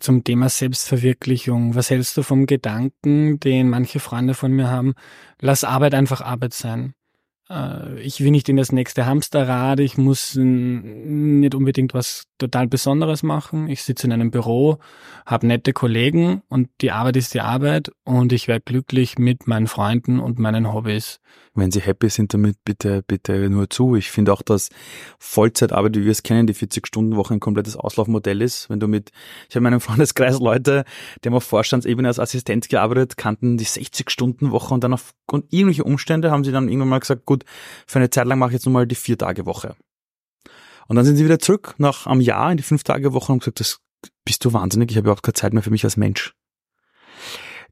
Zum 0.00 0.24
Thema 0.24 0.48
Selbstverwirklichung. 0.48 1.76
Was 1.76 1.90
hältst 1.90 2.16
du 2.16 2.24
vom 2.24 2.46
Gedanken, 2.46 3.38
den 3.38 3.68
manche 3.68 4.00
Freunde 4.00 4.34
von 4.34 4.50
mir 4.50 4.68
haben? 4.68 4.94
Lass 5.40 5.62
Arbeit 5.62 5.94
einfach 5.94 6.20
Arbeit 6.22 6.54
sein. 6.54 6.94
Äh, 7.50 8.00
ich 8.00 8.20
will 8.20 8.30
nicht 8.30 8.48
in 8.48 8.56
das 8.56 8.72
nächste 8.72 9.06
Hamsterrad, 9.06 9.80
ich 9.80 9.98
muss 9.98 10.36
nicht 10.36 11.54
unbedingt 11.54 11.92
was 11.92 12.24
total 12.38 12.68
Besonderes 12.68 13.22
machen. 13.22 13.68
Ich 13.68 13.82
sitze 13.82 14.06
in 14.06 14.12
einem 14.12 14.30
Büro, 14.30 14.78
habe 15.26 15.46
nette 15.46 15.72
Kollegen 15.72 16.42
und 16.48 16.68
die 16.80 16.92
Arbeit 16.92 17.16
ist 17.16 17.34
die 17.34 17.40
Arbeit 17.40 17.90
und 18.04 18.32
ich 18.32 18.48
werde 18.48 18.62
glücklich 18.64 19.18
mit 19.18 19.46
meinen 19.46 19.66
Freunden 19.66 20.20
und 20.20 20.38
meinen 20.38 20.72
Hobbys. 20.72 21.20
Wenn 21.54 21.72
Sie 21.72 21.80
happy 21.80 22.08
sind 22.08 22.32
damit, 22.32 22.58
bitte, 22.64 23.02
bitte 23.02 23.50
nur 23.50 23.68
zu. 23.68 23.96
Ich 23.96 24.10
finde 24.10 24.32
auch, 24.32 24.42
dass 24.42 24.68
Vollzeitarbeit, 25.18 25.96
wie 25.96 26.04
wir 26.04 26.12
es 26.12 26.22
kennen, 26.22 26.46
die 26.46 26.54
40-Stunden-Woche 26.54 27.34
ein 27.34 27.40
komplettes 27.40 27.76
Auslaufmodell 27.76 28.40
ist. 28.40 28.70
Wenn 28.70 28.78
du 28.78 28.86
mit, 28.86 29.10
ich 29.48 29.56
habe 29.56 29.58
in 29.58 29.64
meinem 29.64 29.80
Freundeskreis 29.80 30.38
Leute, 30.38 30.84
die 31.22 31.28
haben 31.28 31.34
auf 31.34 31.44
Vorstandsebene 31.44 32.06
als 32.06 32.20
Assistent 32.20 32.68
gearbeitet, 32.68 33.16
kannten 33.16 33.56
die 33.56 33.66
60-Stunden-Woche 33.66 34.72
und 34.72 34.84
dann 34.84 34.92
aufgrund 34.92 35.52
irgendwelcher 35.52 35.86
Umstände 35.86 36.30
haben 36.30 36.44
sie 36.44 36.52
dann 36.52 36.68
irgendwann 36.68 36.88
mal 36.88 37.00
gesagt, 37.00 37.26
gut, 37.26 37.44
für 37.86 37.98
eine 37.98 38.10
Zeit 38.10 38.26
lang 38.26 38.38
mache 38.38 38.50
ich 38.50 38.54
jetzt 38.54 38.66
nochmal 38.66 38.86
die 38.86 38.94
Vier-Tage-Woche. 38.94 39.74
Und 40.86 40.96
dann 40.96 41.04
sind 41.04 41.16
sie 41.16 41.24
wieder 41.24 41.40
zurück 41.40 41.74
nach 41.78 42.06
einem 42.06 42.20
Jahr 42.20 42.50
in 42.52 42.58
die 42.58 42.62
Fünf-Tage-Woche 42.62 43.32
und 43.32 43.40
gesagt, 43.40 43.58
das 43.58 43.80
bist 44.24 44.44
du 44.44 44.52
wahnsinnig, 44.52 44.90
ich 44.90 44.96
habe 44.96 45.06
überhaupt 45.06 45.24
keine 45.24 45.34
Zeit 45.34 45.52
mehr 45.52 45.62
für 45.62 45.70
mich 45.70 45.84
als 45.84 45.96
Mensch. 45.96 46.34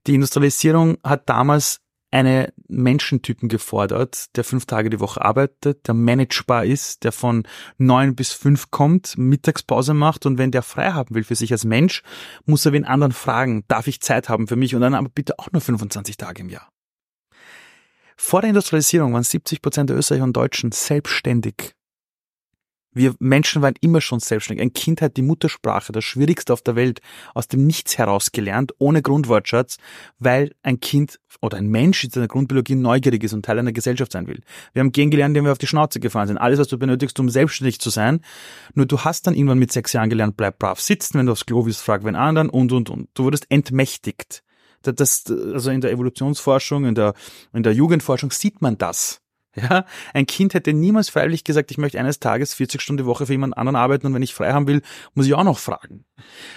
Die 0.06 0.14
Industrialisierung 0.14 0.98
hat 1.04 1.28
damals 1.28 1.80
eine 2.10 2.52
Menschentypen 2.68 3.48
gefordert, 3.48 4.36
der 4.36 4.44
fünf 4.44 4.66
Tage 4.66 4.90
die 4.90 5.00
Woche 5.00 5.22
arbeitet, 5.22 5.86
der 5.86 5.94
managebar 5.94 6.64
ist, 6.64 7.04
der 7.04 7.12
von 7.12 7.46
neun 7.76 8.14
bis 8.14 8.32
fünf 8.32 8.70
kommt, 8.70 9.18
Mittagspause 9.18 9.94
macht 9.94 10.24
und 10.26 10.38
wenn 10.38 10.50
der 10.50 10.62
frei 10.62 10.92
haben 10.92 11.14
will 11.14 11.24
für 11.24 11.34
sich 11.34 11.52
als 11.52 11.64
Mensch, 11.64 12.02
muss 12.46 12.64
er 12.64 12.72
wen 12.72 12.84
anderen 12.84 13.12
fragen, 13.12 13.64
darf 13.68 13.86
ich 13.86 14.00
Zeit 14.00 14.28
haben 14.28 14.48
für 14.48 14.56
mich 14.56 14.74
und 14.74 14.80
dann 14.80 14.94
aber 14.94 15.08
bitte 15.08 15.38
auch 15.38 15.52
nur 15.52 15.60
25 15.60 16.16
Tage 16.16 16.42
im 16.42 16.48
Jahr. 16.48 16.68
Vor 18.16 18.40
der 18.40 18.48
Industrialisierung 18.48 19.12
waren 19.12 19.22
70 19.22 19.62
Prozent 19.62 19.90
der 19.90 19.96
Österreicher 19.96 20.24
und 20.24 20.36
Deutschen 20.36 20.72
selbstständig 20.72 21.74
wir 22.92 23.14
Menschen 23.18 23.62
waren 23.62 23.74
immer 23.80 24.00
schon 24.00 24.20
selbstständig. 24.20 24.62
Ein 24.62 24.72
Kind 24.72 25.02
hat 25.02 25.16
die 25.16 25.22
Muttersprache, 25.22 25.92
das 25.92 26.04
Schwierigste 26.04 26.52
auf 26.52 26.62
der 26.62 26.76
Welt, 26.76 27.00
aus 27.34 27.48
dem 27.48 27.66
Nichts 27.66 27.98
heraus 27.98 28.32
gelernt, 28.32 28.72
ohne 28.78 29.02
Grundwortschatz, 29.02 29.76
weil 30.18 30.52
ein 30.62 30.80
Kind 30.80 31.20
oder 31.40 31.58
ein 31.58 31.68
Mensch 31.68 32.02
in 32.04 32.10
seiner 32.10 32.28
Grundbiologie 32.28 32.74
neugierig 32.74 33.22
ist 33.24 33.32
und 33.32 33.44
Teil 33.44 33.58
einer 33.58 33.72
Gesellschaft 33.72 34.12
sein 34.12 34.26
will. 34.26 34.40
Wir 34.72 34.80
haben 34.80 34.92
gehen 34.92 35.10
gelernt, 35.10 35.30
indem 35.30 35.44
wir 35.44 35.52
auf 35.52 35.58
die 35.58 35.66
Schnauze 35.66 36.00
gefahren 36.00 36.28
sind. 36.28 36.38
Alles, 36.38 36.58
was 36.58 36.68
du 36.68 36.78
benötigst, 36.78 37.18
um 37.20 37.28
selbstständig 37.28 37.78
zu 37.80 37.90
sein. 37.90 38.20
Nur 38.74 38.86
du 38.86 39.00
hast 39.00 39.26
dann 39.26 39.34
irgendwann 39.34 39.58
mit 39.58 39.72
sechs 39.72 39.92
Jahren 39.92 40.10
gelernt, 40.10 40.36
bleib 40.36 40.58
brav 40.58 40.80
sitzen, 40.80 41.18
wenn 41.18 41.26
du 41.26 41.32
aufs 41.32 41.46
Klo 41.46 41.66
willst, 41.66 41.82
frag 41.82 42.04
wen 42.04 42.16
anderen 42.16 42.48
und, 42.48 42.72
und, 42.72 42.90
und. 42.90 43.08
Du 43.14 43.24
wurdest 43.24 43.46
entmächtigt. 43.50 44.42
Das, 44.82 45.24
also 45.26 45.70
in 45.70 45.80
der 45.80 45.90
Evolutionsforschung, 45.90 46.84
in 46.84 46.94
der, 46.94 47.14
in 47.52 47.62
der 47.62 47.74
Jugendforschung 47.74 48.30
sieht 48.30 48.62
man 48.62 48.78
das. 48.78 49.20
Ja, 49.58 49.84
ein 50.14 50.26
Kind 50.26 50.54
hätte 50.54 50.72
niemals 50.72 51.08
freiwillig 51.08 51.44
gesagt, 51.44 51.70
ich 51.70 51.78
möchte 51.78 51.98
eines 51.98 52.20
Tages 52.20 52.54
40 52.54 52.80
Stunden 52.80 52.98
die 52.98 53.06
Woche 53.06 53.26
für 53.26 53.32
jemand 53.32 53.56
anderen 53.56 53.76
arbeiten 53.76 54.06
und 54.06 54.14
wenn 54.14 54.22
ich 54.22 54.34
frei 54.34 54.52
haben 54.52 54.66
will, 54.66 54.82
muss 55.14 55.26
ich 55.26 55.34
auch 55.34 55.44
noch 55.44 55.58
fragen. 55.58 56.04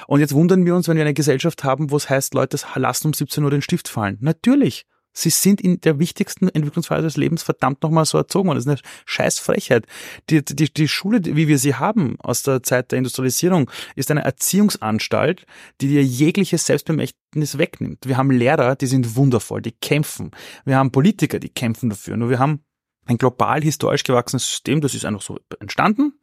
Und 0.07 0.19
jetzt 0.19 0.33
wundern 0.33 0.65
wir 0.65 0.75
uns, 0.75 0.87
wenn 0.87 0.97
wir 0.97 1.03
eine 1.03 1.13
Gesellschaft 1.13 1.63
haben, 1.63 1.91
wo 1.91 1.97
es 1.97 2.09
heißt, 2.09 2.33
Leute 2.33 2.57
lassen 2.75 3.07
um 3.07 3.13
17 3.13 3.43
Uhr 3.43 3.51
den 3.51 3.61
Stift 3.61 3.87
fallen. 3.87 4.17
Natürlich. 4.21 4.85
Sie 5.13 5.29
sind 5.29 5.59
in 5.59 5.81
der 5.81 5.99
wichtigsten 5.99 6.47
Entwicklungsphase 6.47 7.03
des 7.03 7.17
Lebens 7.17 7.43
verdammt 7.43 7.83
nochmal 7.83 8.05
so 8.05 8.17
erzogen 8.17 8.47
worden. 8.47 8.57
Das 8.57 8.65
ist 8.65 8.69
eine 8.69 8.93
scheiß 9.05 9.39
Frechheit. 9.39 9.85
Die, 10.29 10.43
die, 10.43 10.73
die 10.73 10.87
Schule, 10.87 11.21
wie 11.23 11.47
wir 11.47 11.57
sie 11.57 11.75
haben 11.75 12.15
aus 12.19 12.43
der 12.43 12.63
Zeit 12.63 12.91
der 12.91 12.97
Industrialisierung, 12.97 13.69
ist 13.95 14.09
eine 14.09 14.23
Erziehungsanstalt, 14.23 15.45
die 15.81 15.89
dir 15.89 16.03
jegliches 16.03 16.65
Selbstbemächtnis 16.65 17.57
wegnimmt. 17.57 18.07
Wir 18.07 18.17
haben 18.17 18.31
Lehrer, 18.31 18.75
die 18.75 18.87
sind 18.87 19.15
wundervoll, 19.15 19.61
die 19.61 19.73
kämpfen. 19.73 20.31
Wir 20.63 20.77
haben 20.77 20.91
Politiker, 20.91 21.39
die 21.39 21.49
kämpfen 21.49 21.89
dafür. 21.89 22.15
Nur 22.15 22.29
wir 22.29 22.39
haben 22.39 22.63
ein 23.05 23.17
global 23.17 23.61
historisch 23.61 24.03
gewachsenes 24.03 24.45
System, 24.45 24.81
das 24.81 24.93
ist 24.93 25.05
einfach 25.05 25.21
so 25.21 25.39
entstanden. 25.59 26.13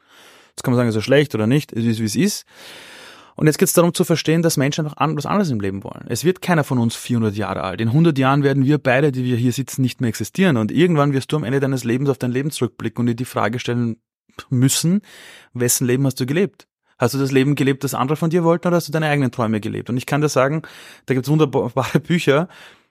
Jetzt 0.50 0.62
kann 0.64 0.72
man 0.72 0.78
sagen, 0.78 0.88
ist 0.88 0.96
es 0.96 1.04
schlecht 1.04 1.34
oder 1.34 1.46
nicht, 1.46 1.72
es 1.72 1.84
ist, 1.84 2.00
wie 2.00 2.04
es 2.04 2.16
ist. 2.16 2.46
Und 3.36 3.46
jetzt 3.46 3.58
geht 3.58 3.68
es 3.68 3.72
darum 3.72 3.94
zu 3.94 4.02
verstehen, 4.02 4.42
dass 4.42 4.56
Menschen 4.56 4.86
einfach 4.88 5.16
was 5.16 5.26
anderes 5.26 5.50
im 5.50 5.60
Leben 5.60 5.84
wollen. 5.84 6.06
Es 6.08 6.24
wird 6.24 6.42
keiner 6.42 6.64
von 6.64 6.78
uns 6.78 6.96
400 6.96 7.36
Jahre 7.36 7.62
alt. 7.62 7.80
In 7.80 7.88
100 7.88 8.18
Jahren 8.18 8.42
werden 8.42 8.64
wir 8.64 8.78
beide, 8.78 9.12
die 9.12 9.22
wir 9.22 9.36
hier 9.36 9.52
sitzen, 9.52 9.80
nicht 9.80 10.00
mehr 10.00 10.08
existieren. 10.08 10.56
Und 10.56 10.72
irgendwann 10.72 11.12
wirst 11.12 11.30
du 11.30 11.36
am 11.36 11.44
Ende 11.44 11.60
deines 11.60 11.84
Lebens 11.84 12.10
auf 12.10 12.18
dein 12.18 12.32
Leben 12.32 12.50
zurückblicken 12.50 13.02
und 13.02 13.06
dir 13.06 13.14
die 13.14 13.24
Frage 13.24 13.60
stellen 13.60 13.98
müssen, 14.50 15.02
wessen 15.52 15.86
Leben 15.86 16.04
hast 16.04 16.18
du 16.18 16.26
gelebt? 16.26 16.66
Hast 16.98 17.14
du 17.14 17.18
das 17.18 17.30
Leben 17.30 17.54
gelebt, 17.54 17.84
das 17.84 17.94
andere 17.94 18.16
von 18.16 18.30
dir 18.30 18.42
wollten, 18.42 18.66
oder 18.66 18.76
hast 18.76 18.88
du 18.88 18.92
deine 18.92 19.06
eigenen 19.06 19.30
Träume 19.30 19.60
gelebt? 19.60 19.88
Und 19.88 19.96
ich 19.96 20.06
kann 20.06 20.20
dir 20.20 20.28
sagen, 20.28 20.62
da 21.06 21.14
gibt's 21.14 21.28
wunderbare 21.28 22.00
Bücher, 22.00 22.48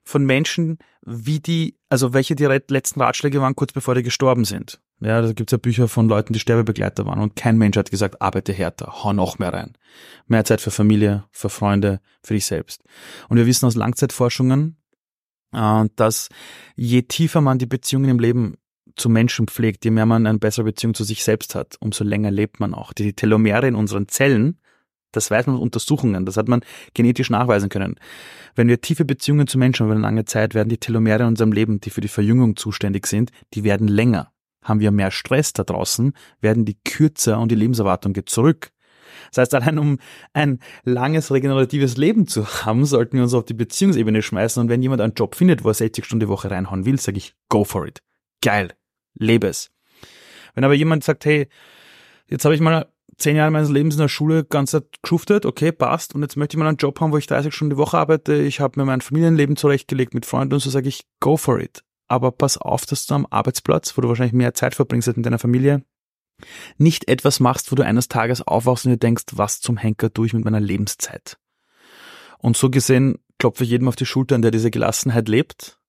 von 0.07 0.25
Menschen, 0.25 0.77
wie 1.05 1.39
die, 1.39 1.77
also 1.89 2.13
welche 2.13 2.35
die 2.35 2.45
letzten 2.45 3.01
Ratschläge 3.01 3.41
waren, 3.41 3.55
kurz 3.55 3.73
bevor 3.73 3.93
die 3.93 4.03
gestorben 4.03 4.45
sind. 4.45 4.79
Ja, 4.99 5.21
da 5.21 5.31
gibt's 5.33 5.51
ja 5.51 5.57
Bücher 5.57 5.87
von 5.87 6.09
Leuten, 6.09 6.33
die 6.33 6.39
Sterbebegleiter 6.39 7.05
waren 7.05 7.19
und 7.19 7.35
kein 7.35 7.57
Mensch 7.57 7.77
hat 7.77 7.91
gesagt, 7.91 8.21
arbeite 8.21 8.53
härter, 8.53 9.03
hau 9.03 9.13
noch 9.13 9.37
mehr 9.37 9.53
rein. 9.53 9.73
Mehr 10.25 10.43
Zeit 10.43 10.61
für 10.61 10.71
Familie, 10.71 11.25
für 11.31 11.49
Freunde, 11.49 11.99
für 12.23 12.33
dich 12.33 12.45
selbst. 12.45 12.83
Und 13.29 13.37
wir 13.37 13.45
wissen 13.45 13.65
aus 13.65 13.75
Langzeitforschungen, 13.75 14.77
äh, 15.53 15.85
dass 15.95 16.29
je 16.75 17.03
tiefer 17.03 17.41
man 17.41 17.59
die 17.59 17.67
Beziehungen 17.67 18.09
im 18.09 18.19
Leben 18.19 18.55
zu 18.95 19.09
Menschen 19.09 19.47
pflegt, 19.47 19.85
je 19.85 19.91
mehr 19.91 20.07
man 20.07 20.25
eine 20.25 20.39
bessere 20.39 20.65
Beziehung 20.65 20.95
zu 20.95 21.03
sich 21.03 21.23
selbst 21.23 21.53
hat, 21.53 21.75
umso 21.79 22.03
länger 22.03 22.31
lebt 22.31 22.59
man 22.59 22.73
auch. 22.73 22.93
Die 22.93 23.13
Telomere 23.13 23.67
in 23.67 23.75
unseren 23.75 24.07
Zellen 24.07 24.59
das 25.11 25.31
weiß 25.31 25.47
man 25.47 25.55
aus 25.55 25.61
Untersuchungen, 25.61 26.25
das 26.25 26.37
hat 26.37 26.47
man 26.47 26.61
genetisch 26.93 27.29
nachweisen 27.29 27.69
können. 27.69 27.95
Wenn 28.55 28.67
wir 28.67 28.81
tiefe 28.81 29.05
Beziehungen 29.05 29.47
zu 29.47 29.57
Menschen 29.57 29.85
über 29.85 29.93
eine 29.93 30.01
lange 30.01 30.25
Zeit, 30.25 30.53
werden 30.53 30.69
die 30.69 30.77
Telomere 30.77 31.23
in 31.23 31.29
unserem 31.29 31.51
Leben, 31.51 31.79
die 31.79 31.89
für 31.89 32.01
die 32.01 32.07
Verjüngung 32.07 32.55
zuständig 32.55 33.07
sind, 33.07 33.31
die 33.53 33.63
werden 33.63 33.87
länger. 33.87 34.31
Haben 34.63 34.79
wir 34.79 34.91
mehr 34.91 35.11
Stress 35.11 35.53
da 35.53 35.63
draußen, 35.63 36.13
werden 36.41 36.65
die 36.65 36.77
kürzer 36.83 37.39
und 37.39 37.51
die 37.51 37.55
Lebenserwartung 37.55 38.13
geht 38.13 38.29
zurück. 38.29 38.71
Das 39.31 39.41
heißt, 39.41 39.55
allein 39.55 39.79
um 39.79 39.99
ein 40.33 40.59
langes 40.83 41.31
regeneratives 41.31 41.97
Leben 41.97 42.27
zu 42.27 42.45
haben, 42.65 42.85
sollten 42.85 43.17
wir 43.17 43.23
uns 43.23 43.33
auf 43.33 43.45
die 43.45 43.53
Beziehungsebene 43.53 44.21
schmeißen 44.21 44.61
und 44.61 44.69
wenn 44.69 44.81
jemand 44.81 45.01
einen 45.01 45.13
Job 45.13 45.35
findet, 45.35 45.63
wo 45.63 45.69
er 45.69 45.73
60 45.73 46.05
Stunden 46.05 46.21
die 46.21 46.29
Woche 46.29 46.51
reinhauen 46.51 46.85
will, 46.85 46.99
sage 46.99 47.17
ich, 47.17 47.33
go 47.49 47.63
for 47.63 47.87
it. 47.87 48.01
Geil. 48.41 48.73
Lebe 49.15 49.47
es. 49.47 49.71
Wenn 50.53 50.63
aber 50.63 50.73
jemand 50.73 51.03
sagt, 51.03 51.25
hey, 51.25 51.47
jetzt 52.27 52.45
habe 52.45 52.55
ich 52.55 52.61
mal 52.61 52.87
zehn 53.17 53.35
Jahre 53.35 53.51
meines 53.51 53.69
Lebens 53.69 53.95
in 53.95 54.01
der 54.01 54.07
Schule 54.07 54.43
ganz 54.43 54.77
geschuftet, 55.01 55.45
okay, 55.45 55.71
passt. 55.71 56.15
Und 56.15 56.21
jetzt 56.21 56.37
möchte 56.37 56.55
ich 56.55 56.59
mal 56.59 56.67
einen 56.67 56.77
Job 56.77 56.99
haben, 56.99 57.11
wo 57.11 57.17
ich 57.17 57.27
30 57.27 57.53
Stunden 57.53 57.71
die 57.71 57.77
Woche 57.77 57.97
arbeite. 57.97 58.35
Ich 58.35 58.59
habe 58.59 58.79
mir 58.79 58.85
mein 58.85 59.01
Familienleben 59.01 59.55
zurechtgelegt 59.55 60.13
mit 60.13 60.25
Freunden 60.25 60.53
und 60.53 60.59
so 60.59 60.69
sage 60.69 60.87
ich, 60.87 61.03
go 61.19 61.37
for 61.37 61.59
it. 61.59 61.83
Aber 62.07 62.31
pass 62.31 62.57
auf, 62.57 62.85
dass 62.85 63.05
du 63.05 63.15
am 63.15 63.27
Arbeitsplatz, 63.29 63.97
wo 63.97 64.01
du 64.01 64.07
wahrscheinlich 64.07 64.33
mehr 64.33 64.53
Zeit 64.53 64.75
verbringst 64.75 65.07
als 65.07 65.17
mit 65.17 65.25
deiner 65.25 65.39
Familie, 65.39 65.83
Nicht 66.77 67.07
etwas 67.07 67.39
machst, 67.39 67.71
wo 67.71 67.75
du 67.75 67.83
eines 67.83 68.07
Tages 68.07 68.45
aufwachst 68.45 68.85
und 68.85 68.91
dir 68.91 68.97
denkst, 68.97 69.25
was 69.33 69.59
zum 69.59 69.77
Henker 69.77 70.13
tue 70.13 70.27
ich 70.27 70.33
mit 70.33 70.45
meiner 70.45 70.59
Lebenszeit. 70.59 71.37
Und 72.37 72.55
so 72.55 72.69
gesehen 72.69 73.17
klopfe 73.39 73.63
ich 73.63 73.71
jedem 73.71 73.87
auf 73.87 73.95
die 73.95 74.05
Schultern, 74.05 74.41
der 74.41 74.51
diese 74.51 74.71
Gelassenheit 74.71 75.27
lebt. 75.27 75.79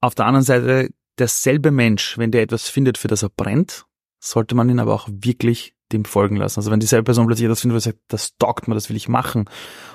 Auf 0.00 0.14
der 0.14 0.26
anderen 0.26 0.44
Seite, 0.44 0.90
derselbe 1.18 1.70
Mensch, 1.70 2.16
wenn 2.16 2.30
der 2.30 2.42
etwas 2.42 2.68
findet, 2.68 2.96
für 2.96 3.08
das 3.08 3.22
er 3.22 3.28
brennt, 3.28 3.84
sollte 4.20 4.54
man 4.54 4.70
ihn 4.70 4.80
aber 4.80 4.94
auch 4.94 5.08
wirklich 5.10 5.74
dem 5.92 6.04
folgen 6.04 6.36
lassen. 6.36 6.58
Also 6.58 6.70
wenn 6.70 6.80
dieselbe 6.80 7.04
Person 7.04 7.26
plötzlich 7.26 7.46
etwas 7.46 7.60
findet, 7.60 7.74
wo 7.74 7.78
er 7.78 7.80
sagt, 7.80 7.98
das 8.08 8.36
taugt 8.36 8.68
mir, 8.68 8.74
das 8.74 8.88
will 8.88 8.96
ich 8.96 9.08
machen, 9.08 9.48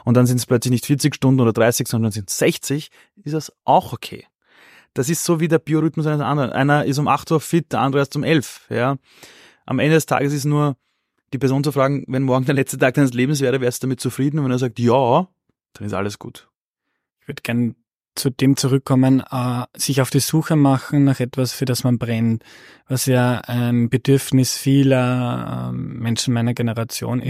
und 0.05 0.15
dann 0.15 0.25
sind 0.25 0.37
es 0.37 0.45
plötzlich 0.45 0.71
nicht 0.71 0.85
40 0.85 1.15
Stunden 1.15 1.39
oder 1.39 1.53
30, 1.53 1.87
sondern 1.87 2.11
sind 2.11 2.29
60, 2.29 2.89
ist 3.23 3.33
das 3.33 3.53
auch 3.63 3.93
okay. 3.93 4.25
Das 4.93 5.09
ist 5.09 5.23
so 5.23 5.39
wie 5.39 5.47
der 5.47 5.59
Biorhythmus 5.59 6.05
eines 6.05 6.21
anderen. 6.21 6.51
Einer 6.51 6.85
ist 6.85 6.99
um 6.99 7.07
8 7.07 7.31
Uhr 7.31 7.41
fit, 7.41 7.71
der 7.71 7.81
andere 7.81 8.01
erst 8.01 8.15
um 8.15 8.23
11. 8.23 8.67
Ja. 8.69 8.97
Am 9.65 9.79
Ende 9.79 9.95
des 9.95 10.05
Tages 10.05 10.33
ist 10.33 10.45
nur 10.45 10.77
die 11.33 11.39
Person 11.39 11.63
zu 11.63 11.71
fragen, 11.71 12.05
wenn 12.07 12.23
morgen 12.23 12.45
der 12.45 12.53
letzte 12.53 12.77
Tag 12.77 12.93
deines 12.93 13.13
Lebens 13.13 13.41
wäre, 13.41 13.59
wärst 13.59 13.81
du 13.81 13.87
damit 13.87 13.99
zufrieden? 13.99 14.37
Und 14.37 14.45
wenn 14.45 14.51
er 14.51 14.59
sagt 14.59 14.79
ja, 14.79 15.27
dann 15.73 15.87
ist 15.87 15.93
alles 15.93 16.19
gut. 16.19 16.47
Ich 17.21 17.27
würde 17.27 17.41
gern 17.41 17.75
zu 18.15 18.29
dem 18.29 18.57
zurückkommen, 18.57 19.23
äh, 19.31 19.63
sich 19.75 20.01
auf 20.01 20.09
die 20.09 20.19
Suche 20.19 20.55
machen 20.55 21.03
nach 21.03 21.19
etwas, 21.19 21.53
für 21.53 21.65
das 21.65 21.83
man 21.83 21.97
brennt, 21.97 22.43
was 22.87 23.05
ja 23.05 23.39
ein 23.39 23.89
Bedürfnis 23.89 24.57
vieler 24.57 25.69
äh, 25.69 25.75
Menschen 25.75 26.33
meiner 26.33 26.53
Generation 26.53 27.19
mhm. 27.19 27.23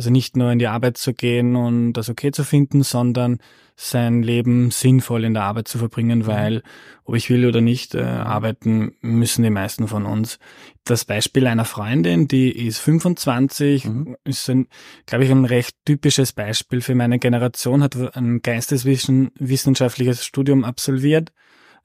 Also 0.00 0.08
nicht 0.08 0.34
nur 0.34 0.50
in 0.50 0.58
die 0.58 0.66
Arbeit 0.66 0.96
zu 0.96 1.12
gehen 1.12 1.56
und 1.56 1.92
das 1.92 2.08
okay 2.08 2.30
zu 2.30 2.42
finden, 2.42 2.82
sondern 2.82 3.36
sein 3.76 4.22
Leben 4.22 4.70
sinnvoll 4.70 5.24
in 5.24 5.34
der 5.34 5.42
Arbeit 5.42 5.68
zu 5.68 5.76
verbringen, 5.76 6.20
mhm. 6.20 6.26
weil, 6.26 6.62
ob 7.04 7.16
ich 7.16 7.28
will 7.28 7.44
oder 7.44 7.60
nicht, 7.60 7.94
äh, 7.94 8.00
arbeiten 8.00 8.92
müssen 9.02 9.42
die 9.42 9.50
meisten 9.50 9.88
von 9.88 10.06
uns. 10.06 10.38
Das 10.84 11.04
Beispiel 11.04 11.46
einer 11.46 11.66
Freundin, 11.66 12.28
die 12.28 12.50
ist 12.50 12.78
25, 12.78 13.84
mhm. 13.84 14.16
ist, 14.24 14.48
ein, 14.48 14.68
glaube 15.04 15.24
ich, 15.24 15.30
ein 15.30 15.44
recht 15.44 15.76
typisches 15.84 16.32
Beispiel 16.32 16.80
für 16.80 16.94
meine 16.94 17.18
Generation, 17.18 17.82
hat 17.82 18.16
ein 18.16 18.40
geisteswissenschaftliches 18.40 20.24
Studium 20.24 20.64
absolviert, 20.64 21.30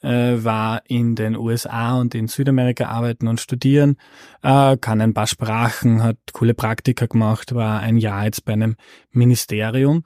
äh, 0.02 0.44
war 0.44 0.82
in 0.88 1.16
den 1.16 1.36
USA 1.36 2.00
und 2.00 2.16
in 2.16 2.28
Südamerika 2.28 2.88
arbeiten 2.88 3.28
und 3.28 3.40
studieren, 3.40 3.98
äh, 4.42 4.78
kann 4.78 5.02
ein 5.02 5.14
paar 5.14 5.28
Sprachen, 5.28 6.04
hat 6.04 6.18
coole 6.34 6.54
Praktika 6.54 7.06
gemacht, 7.06 7.56
war 7.56 7.80
ein 7.80 7.98
Jahr 7.98 8.26
jetzt 8.26 8.46
bei 8.46 8.54
einem 8.54 8.76
Ministerium 9.12 10.04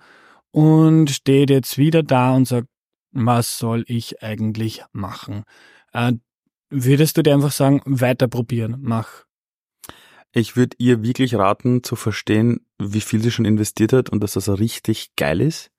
und 0.51 1.09
steht 1.09 1.49
jetzt 1.49 1.77
wieder 1.77 2.03
da 2.03 2.35
und 2.35 2.47
sagt, 2.47 2.67
was 3.11 3.57
soll 3.57 3.83
ich 3.87 4.23
eigentlich 4.23 4.83
machen? 4.91 5.43
Äh, 5.93 6.13
würdest 6.69 7.17
du 7.17 7.23
dir 7.23 7.33
einfach 7.33 7.51
sagen, 7.51 7.81
weiter 7.85 8.27
probieren, 8.27 8.77
mach. 8.81 9.25
Ich 10.31 10.55
würde 10.55 10.75
ihr 10.77 11.01
wirklich 11.01 11.35
raten 11.35 11.83
zu 11.83 11.95
verstehen, 11.95 12.65
wie 12.77 13.01
viel 13.01 13.21
sie 13.21 13.31
schon 13.31 13.45
investiert 13.45 13.93
hat 13.93 14.09
und 14.09 14.21
dass 14.21 14.33
das 14.33 14.47
richtig 14.59 15.15
geil 15.15 15.41
ist. 15.41 15.71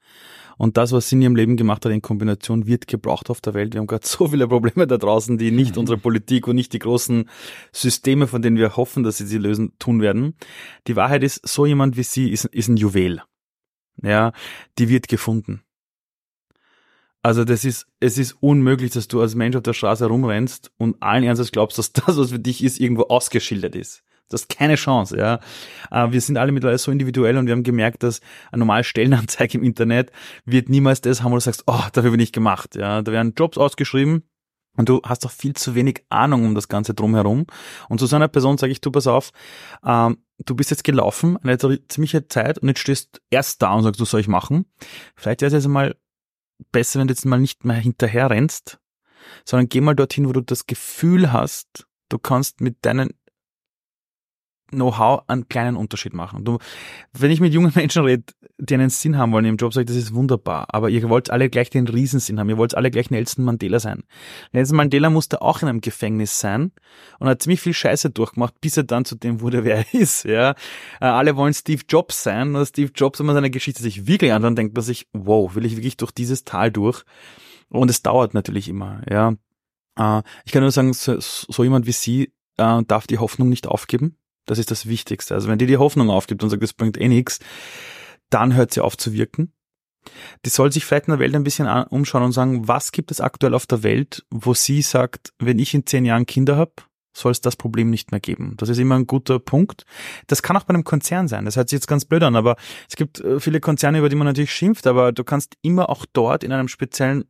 Und 0.59 0.77
das, 0.77 0.93
was 0.93 1.09
sie 1.09 1.17
in 1.17 1.23
ihrem 1.23 1.37
Leben 1.37 1.57
gemacht 1.57 1.85
hat 1.85 1.93
in 1.93 2.03
Kombination, 2.03 2.67
wird 2.67 2.87
gebraucht 2.87 3.31
auf 3.31 3.41
der 3.41 3.55
Welt. 3.55 3.75
Wir 3.75 3.81
haben 3.81 3.87
gerade 3.87 4.07
so 4.07 4.29
viele 4.29 4.49
Probleme 4.49 4.87
da 4.87 4.99
draußen, 4.99 5.39
die 5.39 5.51
nicht 5.51 5.77
unsere 5.77 5.99
Politik 5.99 6.47
und 6.49 6.57
nicht 6.57 6.73
die 6.73 6.79
großen 6.79 7.29
Systeme, 7.73 8.27
von 8.27 8.43
denen 8.43 8.57
wir 8.57 8.77
hoffen, 8.77 9.03
dass 9.03 9.19
sie 9.19 9.27
sie 9.27 9.39
lösen, 9.39 9.73
tun 9.79 10.01
werden. 10.01 10.35
Die 10.87 10.97
Wahrheit 10.97 11.23
ist, 11.23 11.47
so 11.47 11.67
jemand 11.67 11.97
wie 11.97 12.03
sie 12.03 12.31
ist, 12.31 12.45
ist 12.47 12.69
ein 12.69 12.77
Juwel 12.77 13.23
ja, 14.03 14.33
die 14.79 14.89
wird 14.89 15.09
gefunden. 15.09 15.63
Also 17.23 17.45
das 17.45 17.65
ist, 17.65 17.87
es 18.01 18.17
ist 18.17 18.33
unmöglich, 18.41 18.93
dass 18.93 19.09
du 19.09 19.21
als 19.21 19.35
Mensch 19.35 19.55
auf 19.55 19.63
der 19.63 19.75
Straße 19.75 20.07
rumrennst 20.07 20.73
und 20.79 21.03
allen 21.03 21.25
Ernstes 21.25 21.53
glaubst, 21.53 21.79
dass 21.79 21.93
das, 21.93 22.17
was 22.17 22.31
für 22.31 22.39
dich 22.39 22.65
ist, 22.65 22.81
irgendwo 22.81 23.05
ausgeschildert 23.05 23.75
ist. 23.75 24.03
Das 24.31 24.43
ist 24.43 24.49
keine 24.49 24.77
Chance, 24.77 25.19
ja. 25.19 25.41
Äh, 25.91 26.13
wir 26.13 26.21
sind 26.21 26.39
alle 26.39 26.53
mittlerweile 26.53 26.79
so 26.79 26.91
individuell 26.91 27.37
und 27.37 27.47
wir 27.47 27.53
haben 27.53 27.63
gemerkt, 27.63 28.03
dass 28.03 28.21
eine 28.51 28.61
normale 28.61 28.85
Stellenanzeige 28.85 29.59
im 29.59 29.65
Internet 29.65 30.11
wird 30.45 30.69
niemals 30.69 31.03
das 31.03 31.23
haben, 31.23 31.33
wo 31.33 31.37
du 31.37 31.41
sagst, 31.41 31.65
oh, 31.67 31.83
dafür 31.93 32.13
bin 32.13 32.21
ich 32.21 32.33
gemacht, 32.33 32.77
ja. 32.77 33.03
Da 33.03 33.13
werden 33.13 33.35
Jobs 33.37 33.59
ausgeschrieben, 33.59 34.25
und 34.77 34.89
du 34.89 35.01
hast 35.05 35.25
doch 35.25 35.31
viel 35.31 35.55
zu 35.55 35.75
wenig 35.75 36.05
Ahnung 36.09 36.45
um 36.45 36.55
das 36.55 36.69
Ganze 36.69 36.95
drumherum. 36.95 37.47
Und 37.89 37.99
zu 37.99 38.07
so 38.07 38.17
einer 38.17 38.29
Person 38.29 38.57
sage 38.57 38.73
ich, 38.73 38.81
du 38.81 38.91
pass 38.91 39.07
auf, 39.07 39.31
ähm, 39.85 40.19
du 40.39 40.55
bist 40.55 40.71
jetzt 40.71 40.85
gelaufen, 40.85 41.37
eine 41.39 41.59
ziemliche 41.89 42.29
Zeit 42.29 42.59
und 42.59 42.69
jetzt 42.69 42.81
stehst 42.81 43.21
erst 43.31 43.63
da 43.63 43.75
und 43.75 43.83
sagst, 43.83 44.01
was 44.01 44.11
soll 44.11 44.21
ich 44.21 44.29
machen? 44.29 44.67
Vielleicht 45.17 45.43
wäre 45.43 45.49
es 45.49 45.65
jetzt 45.65 45.69
mal 45.69 45.97
besser, 46.73 47.01
wenn 47.01 47.09
du 47.09 47.13
jetzt 47.13 47.27
mal 47.27 47.41
nicht 47.41 47.65
mehr 47.65 47.77
hinterher 47.77 48.31
rennst, 48.31 48.79
sondern 49.45 49.69
geh 49.69 49.81
mal 49.81 49.95
dorthin, 49.95 50.29
wo 50.29 50.33
du 50.33 50.41
das 50.41 50.67
Gefühl 50.67 51.33
hast, 51.33 51.87
du 52.09 52.19
kannst 52.19 52.61
mit 52.61 52.79
deinen 52.83 53.11
Know-how 54.71 55.23
einen 55.27 55.49
kleinen 55.49 55.77
Unterschied 55.77 56.15
machen. 56.15 56.45
Du, 56.45 56.59
wenn 57.13 57.31
ich 57.31 57.41
mit 57.41 57.53
jungen 57.53 57.73
Menschen 57.75 58.05
rede, 58.05 58.25
die 58.59 58.75
einen 58.75 58.91
Sinn 58.91 59.17
haben 59.17 59.33
wollen 59.33 59.45
im 59.45 59.57
Job, 59.57 59.73
sage 59.73 59.85
ich, 59.85 59.89
das 59.89 59.97
ist 59.97 60.15
wunderbar. 60.15 60.67
Aber 60.69 60.91
ihr 60.91 61.09
wollt 61.09 61.31
alle 61.31 61.49
gleich 61.49 61.71
den 61.71 61.89
Riesensinn 61.89 62.39
haben. 62.39 62.49
Ihr 62.49 62.59
wollt 62.59 62.75
alle 62.75 62.91
gleich 62.91 63.11
Nelson 63.11 63.45
Mandela 63.45 63.81
sein. 63.81 64.05
Nelson 64.53 64.77
Mandela 64.77 65.11
musste 65.11 65.43
auch 65.43 65.63
in 65.63 65.69
einem 65.69 65.81
Gefängnis 65.81 66.39
sein 66.39 66.73
und 67.19 67.29
hat 67.29 67.43
ziemlich 67.43 67.61
viel 67.61 67.75
Scheiße 67.75 68.11
durchgemacht, 68.11 68.61
bis 68.61 68.77
er 68.77 68.85
dann 68.85 69.05
zu 69.05 69.15
dem 69.15 69.41
wurde, 69.41 69.65
wer 69.65 69.79
er 69.79 69.95
ist. 69.95 70.25
Ja, 70.25 70.51
äh, 71.01 71.07
alle 71.07 71.37
wollen 71.37 71.55
Steve 71.55 71.83
Jobs 71.89 72.23
sein. 72.23 72.55
Und 72.55 72.67
Steve 72.67 72.93
Jobs, 72.95 73.19
wenn 73.19 73.27
man 73.27 73.35
seine 73.35 73.51
Geschichte 73.51 73.83
sich 73.83 74.07
wirklich 74.07 74.33
anschaut, 74.33 74.59
denkt 74.59 74.75
man 74.75 74.85
sich, 74.85 75.09
wow, 75.13 75.55
will 75.55 75.65
ich 75.65 75.77
wirklich 75.77 75.97
durch 75.97 76.13
dieses 76.13 76.45
Tal 76.45 76.71
durch? 76.71 77.05
Und 77.69 77.91
es 77.91 78.03
dauert 78.03 78.35
natürlich 78.35 78.69
immer. 78.69 79.01
Ja, 79.09 79.35
äh, 79.99 80.23
ich 80.45 80.53
kann 80.53 80.63
nur 80.63 80.71
sagen, 80.71 80.93
so, 80.93 81.17
so 81.19 81.65
jemand 81.65 81.87
wie 81.87 81.93
Sie 81.93 82.33
äh, 82.57 82.83
darf 82.87 83.07
die 83.07 83.19
Hoffnung 83.19 83.49
nicht 83.49 83.67
aufgeben 83.67 84.17
das 84.51 84.59
ist 84.59 84.73
das 84.73 84.87
Wichtigste. 84.87 85.35
Also 85.35 85.49
wenn 85.49 85.59
die 85.59 85.67
die 85.67 85.77
Hoffnung 85.77 86.11
aufgibt 86.11 86.43
und 86.43 86.51
sagt, 86.51 86.63
das 86.63 86.73
bringt 86.73 87.01
eh 87.01 87.07
nichts, 87.07 87.39
dann 88.31 88.55
hört 88.55 88.73
sie 88.73 88.81
auf 88.81 88.97
zu 88.97 89.13
wirken. 89.13 89.53
Die 90.45 90.51
soll 90.51 90.73
sich 90.73 90.85
vielleicht 90.85 91.07
in 91.07 91.13
der 91.13 91.21
Welt 91.21 91.37
ein 91.37 91.45
bisschen 91.45 91.69
umschauen 91.69 92.25
und 92.25 92.33
sagen, 92.33 92.67
was 92.67 92.91
gibt 92.91 93.13
es 93.13 93.21
aktuell 93.21 93.55
auf 93.55 93.67
der 93.67 93.85
Welt, 93.85 94.25
wo 94.31 94.53
sie 94.53 94.83
sagt, 94.83 95.33
wenn 95.39 95.61
ich 95.61 95.73
in 95.73 95.87
zehn 95.87 96.05
Jahren 96.05 96.27
Kinder 96.27 96.57
habe, 96.57 96.73
soll 97.13 97.31
es 97.31 97.41
das 97.41 97.55
Problem 97.55 97.91
nicht 97.91 98.11
mehr 98.11 98.19
geben. 98.19 98.55
Das 98.57 98.69
ist 98.69 98.79
immer 98.79 98.97
ein 98.97 99.07
guter 99.07 99.39
Punkt. 99.39 99.85
Das 100.27 100.43
kann 100.43 100.57
auch 100.57 100.65
bei 100.65 100.75
einem 100.75 100.85
Konzern 100.85 101.29
sein. 101.29 101.45
Das 101.45 101.55
hört 101.55 101.69
sich 101.69 101.77
jetzt 101.77 101.87
ganz 101.87 102.05
blöd 102.05 102.25
an, 102.25 102.35
aber 102.35 102.57
es 102.89 102.97
gibt 102.97 103.21
äh, 103.21 103.39
viele 103.39 103.61
Konzerne, 103.61 103.99
über 103.99 104.09
die 104.09 104.17
man 104.17 104.27
natürlich 104.27 104.53
schimpft, 104.53 104.89
aber 104.89 105.13
du 105.13 105.23
kannst 105.23 105.55
immer 105.63 105.91
auch 105.91 106.07
dort 106.13 106.43
in 106.43 106.53
einem 106.53 106.67
speziellen 106.67 107.25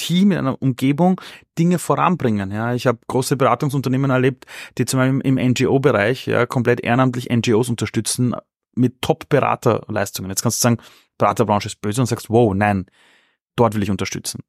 Team, 0.00 0.32
in 0.32 0.38
einer 0.38 0.60
Umgebung 0.62 1.20
Dinge 1.58 1.78
voranbringen. 1.78 2.50
Ja, 2.50 2.74
ich 2.74 2.86
habe 2.86 2.98
große 3.06 3.36
Beratungsunternehmen 3.36 4.10
erlebt, 4.10 4.46
die 4.78 4.86
zum 4.86 4.98
Beispiel 4.98 5.20
im 5.20 5.34
NGO-Bereich 5.34 6.26
ja 6.26 6.46
komplett 6.46 6.80
ehrenamtlich 6.80 7.28
NGOs 7.30 7.68
unterstützen 7.68 8.34
mit 8.74 9.02
Top-Beraterleistungen. 9.02 10.30
Jetzt 10.30 10.42
kannst 10.42 10.60
du 10.60 10.62
sagen, 10.62 10.78
Beraterbranche 11.18 11.66
ist 11.66 11.82
böse 11.82 12.00
und 12.00 12.06
sagst, 12.06 12.30
wow, 12.30 12.54
nein, 12.54 12.86
dort 13.56 13.74
will 13.74 13.82
ich 13.82 13.90
unterstützen. 13.90 14.40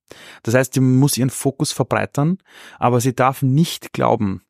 Das 0.43 0.53
heißt, 0.53 0.73
sie 0.73 0.79
muss 0.79 1.17
ihren 1.17 1.29
Fokus 1.29 1.73
verbreitern, 1.73 2.37
aber 2.79 3.01
sie 3.01 3.13
darf 3.13 3.41
nicht 3.41 3.91
glauben, 3.91 4.41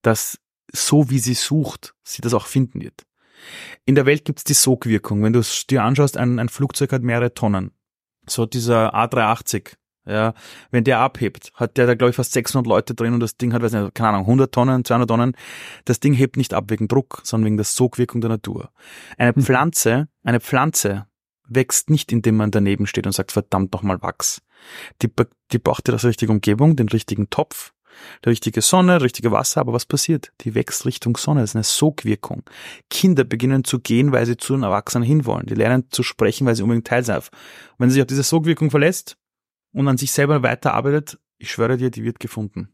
dass 0.00 0.38
so 0.72 1.10
wie 1.10 1.18
sie 1.18 1.34
sucht, 1.34 1.94
sie 2.02 2.22
das 2.22 2.32
auch 2.32 2.46
finden 2.46 2.80
wird. 2.80 3.02
In 3.84 3.94
der 3.94 4.06
Welt 4.06 4.24
gibt 4.24 4.38
es 4.38 4.44
die 4.44 4.54
Sogwirkung. 4.54 5.22
Wenn 5.22 5.34
du 5.34 5.40
es 5.40 5.66
dir 5.66 5.82
anschaust, 5.82 6.16
ein, 6.16 6.38
ein 6.38 6.48
Flugzeug 6.48 6.92
hat 6.92 7.02
mehrere 7.02 7.34
Tonnen. 7.34 7.72
So 8.26 8.46
dieser 8.46 8.94
A380, 8.94 9.74
ja, 10.06 10.34
wenn 10.70 10.84
der 10.84 11.00
abhebt, 11.00 11.52
hat 11.54 11.76
der 11.76 11.86
da 11.86 11.94
glaube 11.94 12.10
ich 12.10 12.16
fast 12.16 12.32
600 12.32 12.66
Leute 12.66 12.94
drin 12.94 13.14
und 13.14 13.20
das 13.20 13.36
Ding 13.36 13.52
hat, 13.52 13.62
weiß 13.62 13.72
nicht, 13.72 13.94
keine 13.94 14.10
Ahnung, 14.10 14.22
100 14.22 14.52
Tonnen, 14.52 14.84
200 14.84 15.08
Tonnen. 15.08 15.36
Das 15.84 16.00
Ding 16.00 16.14
hebt 16.14 16.36
nicht 16.36 16.54
ab 16.54 16.66
wegen 16.68 16.88
Druck, 16.88 17.20
sondern 17.24 17.46
wegen 17.46 17.56
der 17.56 17.64
Sogwirkung 17.64 18.20
der 18.20 18.30
Natur. 18.30 18.70
Eine 19.18 19.34
hm. 19.34 19.42
Pflanze, 19.42 20.08
eine 20.22 20.40
Pflanze 20.40 21.06
wächst 21.48 21.90
nicht, 21.90 22.12
indem 22.12 22.36
man 22.36 22.50
daneben 22.50 22.86
steht 22.86 23.06
und 23.06 23.12
sagt, 23.12 23.32
verdammt 23.32 23.72
nochmal 23.72 24.02
wachs. 24.02 24.42
Die, 25.02 25.10
die 25.52 25.58
braucht 25.58 25.88
ja 25.88 25.92
das 25.92 26.04
richtige 26.04 26.32
Umgebung, 26.32 26.76
den 26.76 26.88
richtigen 26.88 27.30
Topf, 27.30 27.72
die 28.24 28.28
richtige 28.30 28.62
Sonne, 28.62 29.00
richtige 29.00 29.32
Wasser, 29.32 29.60
aber 29.60 29.72
was 29.72 29.86
passiert? 29.86 30.32
Die 30.42 30.54
wächst 30.54 30.84
Richtung 30.84 31.16
Sonne, 31.16 31.40
das 31.40 31.50
ist 31.50 31.56
eine 31.56 31.64
Sogwirkung. 31.64 32.42
Kinder 32.90 33.24
beginnen 33.24 33.64
zu 33.64 33.80
gehen, 33.80 34.12
weil 34.12 34.26
sie 34.26 34.36
zu 34.36 34.54
den 34.54 34.64
Erwachsenen 34.64 35.04
hinwollen. 35.04 35.46
Die 35.46 35.54
lernen 35.54 35.86
zu 35.90 36.02
sprechen, 36.02 36.46
weil 36.46 36.54
sie 36.54 36.62
unbedingt 36.62 36.86
teil 36.86 37.04
sind. 37.04 37.30
wenn 37.78 37.88
sie 37.88 37.94
sich 37.94 38.02
auf 38.02 38.08
diese 38.08 38.22
Sogwirkung 38.22 38.70
verlässt, 38.70 39.16
und 39.76 39.88
an 39.88 39.98
sich 39.98 40.10
selber 40.10 40.42
weiterarbeitet, 40.42 41.18
ich 41.36 41.50
schwöre 41.50 41.76
dir, 41.76 41.90
die 41.90 42.02
wird 42.02 42.18
gefunden. 42.18 42.70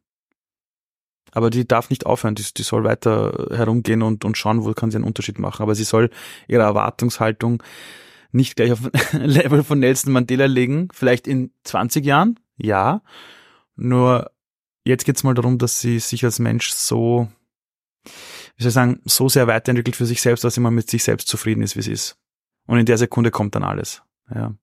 Aber 1.33 1.51
die 1.51 1.67
darf 1.67 1.91
nicht 1.91 2.07
aufhören, 2.07 2.37
die, 2.37 2.45
die 2.57 2.63
soll 2.63 2.85
weiter 2.85 3.49
herumgehen 3.51 4.03
und, 4.03 4.25
und 4.25 4.39
schauen, 4.39 4.65
wo 4.65 4.73
kann 4.73 4.93
sie 4.93 4.99
einen 4.99 5.05
Unterschied 5.05 5.41
machen. 5.41 5.63
Aber 5.63 5.75
sie 5.75 5.83
soll 5.83 6.11
ihre 6.47 6.63
Erwartungshaltung 6.63 7.61
nicht 8.31 8.55
gleich 8.55 8.71
auf 8.71 8.89
Level 9.13 9.65
von 9.65 9.81
Nelson 9.81 10.13
Mandela 10.13 10.47
legen, 10.47 10.89
vielleicht 10.93 11.27
in 11.27 11.53
20 11.65 12.05
Jahren, 12.05 12.39
ja. 12.57 13.03
Nur 13.75 14.31
jetzt 14.85 15.05
geht's 15.05 15.25
mal 15.25 15.35
darum, 15.35 15.59
dass 15.59 15.81
sie 15.81 15.99
sich 15.99 16.25
als 16.25 16.39
Mensch 16.39 16.71
so, 16.71 17.27
wie 18.05 18.63
soll 18.63 18.69
ich 18.69 18.75
sagen, 18.75 19.01
so 19.07 19.29
sehr 19.29 19.49
weiterentwickelt 19.49 19.97
für 19.97 20.07
sich 20.07 20.23
selbst, 20.23 20.45
dass 20.45 20.55
sie 20.55 20.61
mal 20.61 20.71
mit 20.71 20.89
sich 20.89 21.03
selbst 21.03 21.27
zufrieden 21.27 21.63
ist, 21.63 21.75
wie 21.75 21.81
es 21.81 21.89
ist. 21.89 22.17
Und 22.69 22.79
in 22.79 22.87
der 22.87 22.99
Sekunde 22.99 23.33
kommt 23.33 23.57
dann 23.57 23.65
alles. 23.65 24.03
Ja. 24.33 24.55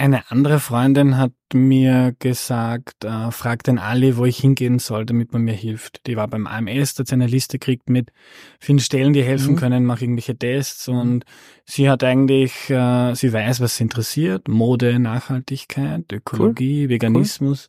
Eine 0.00 0.30
andere 0.30 0.60
Freundin 0.60 1.16
hat 1.16 1.32
mir 1.52 2.14
gesagt, 2.20 3.04
äh, 3.04 3.32
frag 3.32 3.64
den 3.64 3.80
Ali, 3.80 4.16
wo 4.16 4.26
ich 4.26 4.38
hingehen 4.38 4.78
soll, 4.78 5.04
damit 5.04 5.32
man 5.32 5.42
mir 5.42 5.54
hilft. 5.54 6.06
Die 6.06 6.16
war 6.16 6.28
beim 6.28 6.46
AMS, 6.46 6.96
hat 7.00 7.08
sie 7.08 7.14
eine 7.14 7.26
Liste 7.26 7.58
gekriegt 7.58 7.90
mit 7.90 8.12
vielen 8.60 8.78
Stellen, 8.78 9.12
die 9.12 9.24
helfen 9.24 9.54
mhm. 9.54 9.56
können, 9.56 9.84
mach 9.84 10.00
irgendwelche 10.00 10.38
Tests 10.38 10.86
und 10.86 11.24
sie 11.64 11.90
hat 11.90 12.04
eigentlich, 12.04 12.70
äh, 12.70 13.12
sie 13.14 13.32
weiß, 13.32 13.60
was 13.60 13.76
sie 13.76 13.82
interessiert. 13.82 14.46
Mode, 14.46 15.00
Nachhaltigkeit, 15.00 16.12
Ökologie, 16.12 16.84
cool. 16.84 16.90
Veganismus. 16.90 17.68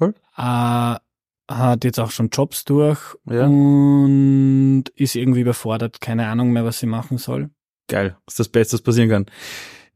Cool. 0.00 0.14
Äh, 0.38 0.94
hat 1.50 1.84
jetzt 1.84 2.00
auch 2.00 2.10
schon 2.10 2.30
Jobs 2.30 2.64
durch 2.64 3.14
ja. 3.28 3.44
und 3.44 4.84
ist 4.94 5.16
irgendwie 5.16 5.42
überfordert, 5.42 6.00
keine 6.00 6.28
Ahnung 6.28 6.50
mehr, 6.50 6.64
was 6.64 6.78
sie 6.78 6.86
machen 6.86 7.18
soll. 7.18 7.50
Geil, 7.88 8.16
das 8.24 8.32
ist 8.32 8.40
das 8.40 8.48
Beste, 8.48 8.72
was 8.72 8.82
passieren 8.82 9.10
kann. 9.10 9.26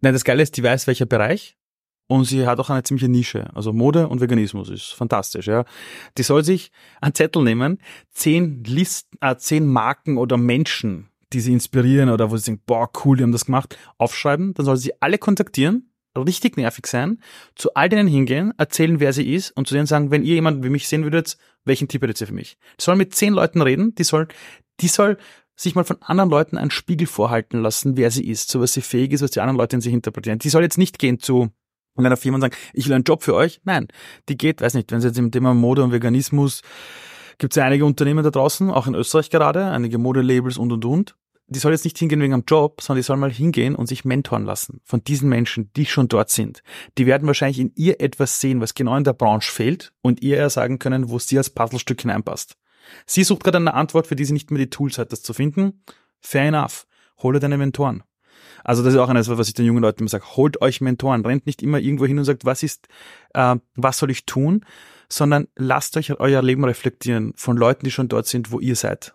Nein, 0.03 0.13
das 0.13 0.25
Geile 0.25 0.43
ist, 0.43 0.59
die 0.59 0.63
weiß, 0.63 0.87
welcher 0.87 1.07
Bereich 1.07 1.57
und 2.13 2.25
sie 2.25 2.47
hat 2.47 2.59
auch 2.59 2.71
eine 2.71 2.83
ziemliche 2.83 3.09
Nische. 3.09 3.51
Also 3.55 3.73
Mode 3.73 4.09
und 4.09 4.21
Veganismus 4.21 4.69
ist 4.69 4.93
fantastisch, 4.93 5.47
ja. 5.47 5.65
Die 6.19 6.23
soll 6.23 6.45
sich 6.45 6.71
einen 7.01 7.15
Zettel 7.15 7.43
nehmen, 7.43 7.79
zehn 8.11 8.63
Listen, 8.65 9.17
äh, 9.21 9.37
zehn 9.37 9.67
Marken 9.67 10.19
oder 10.19 10.37
Menschen, 10.37 11.09
die 11.33 11.41
sie 11.41 11.53
inspirieren 11.53 12.11
oder 12.11 12.31
wo 12.31 12.37
sie 12.37 12.45
denken, 12.45 12.63
boah, 12.67 12.91
cool, 13.05 13.17
die 13.17 13.23
haben 13.23 13.33
das 13.33 13.47
gemacht, 13.47 13.79
aufschreiben. 13.99 14.55
Dann 14.55 14.67
soll 14.67 14.77
sie 14.77 14.93
alle 15.01 15.19
kontaktieren, 15.19 15.91
richtig 16.17 16.57
nervig 16.57 16.87
sein, 16.87 17.19
zu 17.55 17.73
all 17.75 17.89
denen 17.89 18.09
hingehen, 18.09 18.53
erzählen, 18.59 19.01
wer 19.01 19.13
sie 19.13 19.33
ist 19.33 19.51
und 19.53 19.67
zu 19.67 19.75
denen 19.75 19.87
sagen, 19.87 20.11
wenn 20.11 20.25
ihr 20.25 20.35
jemanden 20.35 20.63
wie 20.63 20.69
mich 20.71 20.89
sehen 20.89 21.05
würdet, 21.05 21.39
welchen 21.65 21.89
Tipp 21.89 22.03
hättet 22.03 22.21
ihr 22.21 22.27
für 22.27 22.35
mich? 22.35 22.59
Die 22.79 22.85
soll 22.85 22.97
mit 22.97 23.15
zehn 23.15 23.33
Leuten 23.33 23.63
reden, 23.63 23.95
die 23.95 24.05
soll, 24.05 24.29
die 24.81 24.89
soll 24.89 25.17
sich 25.55 25.75
mal 25.75 25.85
von 25.85 26.03
anderen 26.03 26.31
Leuten 26.31 26.59
einen 26.59 26.71
Spiegel 26.71 27.07
vorhalten 27.07 27.63
lassen, 27.63 27.97
wer 27.97 28.11
sie 28.11 28.27
ist, 28.27 28.51
so 28.51 28.61
was 28.61 28.73
sie 28.73 28.81
fähig 28.81 29.13
ist, 29.13 29.23
was 29.23 29.31
die 29.31 29.41
anderen 29.41 29.59
Leute 29.59 29.77
in 29.77 29.81
sich 29.81 29.93
interpretieren. 29.93 30.39
Die 30.39 30.49
soll 30.49 30.63
jetzt 30.63 30.79
nicht 30.79 30.99
gehen 30.99 31.19
zu 31.19 31.51
und 31.95 32.07
einer 32.07 32.17
Firma 32.17 32.41
sagen, 32.41 32.57
ich 32.73 32.87
will 32.87 32.95
einen 32.95 33.05
Job 33.05 33.23
für 33.23 33.35
euch. 33.35 33.61
Nein, 33.65 33.89
die 34.29 34.37
geht, 34.37 34.61
weiß 34.61 34.75
nicht, 34.75 34.91
wenn 34.91 34.99
es 34.99 35.05
jetzt 35.05 35.19
im 35.19 35.31
Thema 35.31 35.55
Mode 35.55 35.83
und 35.83 35.93
Veganismus 35.93 36.63
gibt 37.39 37.55
es 37.55 37.57
ja 37.57 37.65
einige 37.65 37.85
Unternehmen 37.85 38.23
da 38.23 38.31
draußen, 38.31 38.71
auch 38.71 38.87
in 38.87 38.95
Österreich 38.95 39.31
gerade, 39.31 39.67
einige 39.67 39.99
Modelabels 39.99 40.59
und 40.59 40.73
und 40.73 40.85
und. 40.85 41.17
Die 41.49 41.59
soll 41.59 41.73
jetzt 41.73 41.85
nicht 41.85 41.99
hingehen 41.99 42.21
wegen 42.21 42.33
einem 42.33 42.45
Job, 42.47 42.81
sondern 42.81 43.01
die 43.01 43.05
soll 43.05 43.17
mal 43.17 43.33
hingehen 43.33 43.75
und 43.75 43.87
sich 43.87 44.05
mentoren 44.05 44.45
lassen 44.45 44.81
von 44.85 45.03
diesen 45.05 45.29
Menschen, 45.29 45.71
die 45.77 45.85
schon 45.85 46.09
dort 46.09 46.31
sind. 46.31 46.63
Die 46.99 47.07
werden 47.07 47.27
wahrscheinlich 47.27 47.59
in 47.59 47.73
ihr 47.75 48.01
etwas 48.01 48.41
sehen, 48.41 48.61
was 48.61 48.75
genau 48.75 48.97
in 48.97 49.05
der 49.05 49.13
Branche 49.13 49.51
fehlt 49.51 49.93
und 50.03 50.23
ihr 50.23 50.37
eher 50.37 50.51
sagen 50.51 50.79
können, 50.79 51.11
wo 51.11 51.19
sie 51.19 51.37
als 51.37 51.51
Puzzlestück 51.51 52.01
hineinpasst. 52.01 52.57
Sie 53.07 53.25
sucht 53.25 53.45
gerade 53.45 53.59
eine 53.59 53.75
Antwort, 53.75 54.07
für 54.07 54.17
die 54.17 54.25
sie 54.25 54.33
nicht 54.33 54.51
mehr 54.51 54.59
die 54.59 54.71
Tools 54.71 54.99
hat, 54.99 55.13
das 55.13 55.23
zu 55.23 55.35
finden. 55.35 55.83
Fair 56.21 56.49
enough. 56.49 56.87
Hole 57.23 57.41
deine 57.41 57.59
Mentoren. 57.59 58.03
Also 58.65 58.83
das 58.83 58.95
ist 58.95 58.99
auch 58.99 59.09
eines, 59.09 59.29
was 59.29 59.49
ich 59.49 59.55
den 59.55 59.67
jungen 59.67 59.83
Leuten 59.83 60.01
immer 60.01 60.09
sage. 60.09 60.25
Holt 60.37 60.61
euch 60.63 60.81
Mentoren. 60.81 61.25
Rennt 61.25 61.47
nicht 61.47 61.63
immer 61.63 61.79
irgendwo 61.79 62.07
hin 62.07 62.19
und 62.19 62.25
sagt, 62.25 62.45
was 62.45 62.63
ist, 62.63 62.89
äh, 63.35 63.57
was 63.75 63.99
soll 63.99 64.11
ich 64.11 64.27
tun? 64.27 64.65
Sondern 65.09 65.49
lasst 65.57 65.97
euch 65.97 66.19
euer 66.19 66.43
Leben 66.43 66.65
reflektieren 66.65 67.33
von 67.37 67.57
Leuten, 67.57 67.85
die 67.85 67.91
schon 67.91 68.09
dort 68.09 68.27
sind, 68.27 68.51
wo 68.53 68.61
ihr 68.61 68.77
seid. 68.77 69.15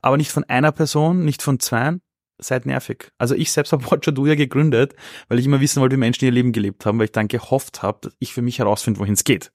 Aber 0.00 0.16
nicht 0.16 0.30
von 0.30 0.44
einer 0.44 0.72
Person, 0.72 1.24
nicht 1.24 1.42
von 1.42 1.60
zwei, 1.60 1.98
seid 2.38 2.66
nervig. 2.66 3.12
Also 3.18 3.34
ich 3.34 3.52
selbst 3.52 3.72
habe 3.72 3.84
ja 4.28 4.34
gegründet, 4.34 4.94
weil 5.28 5.38
ich 5.38 5.46
immer 5.46 5.60
wissen 5.60 5.80
wollte, 5.80 5.96
wie 5.96 6.00
Menschen 6.00 6.24
ihr 6.24 6.32
Leben 6.32 6.52
gelebt 6.52 6.86
haben, 6.86 6.98
weil 6.98 7.06
ich 7.06 7.12
dann 7.12 7.28
gehofft 7.28 7.82
habe, 7.82 7.98
dass 8.02 8.16
ich 8.18 8.32
für 8.32 8.42
mich 8.42 8.58
herausfinde, 8.58 8.98
wohin 9.00 9.14
es 9.14 9.24
geht. 9.24 9.52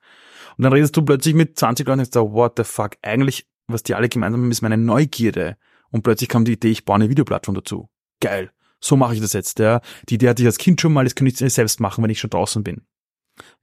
Und 0.58 0.64
dann 0.64 0.74
redest 0.74 0.96
du 0.96 1.02
plötzlich 1.04 1.36
mit 1.36 1.58
20 1.58 1.86
Leuten 1.88 2.00
und 2.00 2.12
sagst, 2.12 2.32
what 2.32 2.54
the 2.58 2.64
fuck, 2.64 2.92
eigentlich, 3.02 3.48
was 3.68 3.84
die 3.84 3.96
alle 3.96 4.10
gemeinsam 4.10 4.42
haben, 4.42 4.52
ist 4.52 4.62
meine 4.62 4.78
Neugierde. 4.78 5.58
Und 5.92 6.04
plötzlich 6.04 6.30
kam 6.30 6.46
die 6.46 6.54
Idee, 6.54 6.70
ich 6.70 6.86
baue 6.86 6.96
eine 6.96 7.10
Videoplattform 7.10 7.56
dazu. 7.56 7.90
Geil 8.20 8.52
so 8.80 8.96
mache 8.96 9.16
ich 9.16 9.22
das 9.22 9.34
jetzt. 9.34 9.60
Ja. 9.60 9.82
Die 10.10 10.16
Idee 10.16 10.30
hatte 10.30 10.42
ich 10.42 10.48
als 10.48 10.58
Kind 10.58 10.82
schon 10.82 10.94
mal, 10.94 11.04
das 11.04 11.16
kann 11.16 11.28
ich 11.28 11.38
selbst 11.38 11.80
machen, 11.80 12.04
wenn 12.04 12.12
ich 12.12 12.20
schon 12.20 12.30
draußen 12.30 12.64
bin. 12.64 12.82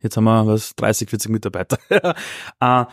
Jetzt 0.00 0.16
haben 0.16 0.24
wir 0.24 0.46
was 0.46 0.74
30, 0.76 1.10
40 1.10 1.30
Mitarbeiter. 1.30 1.78
äh, 2.60 2.84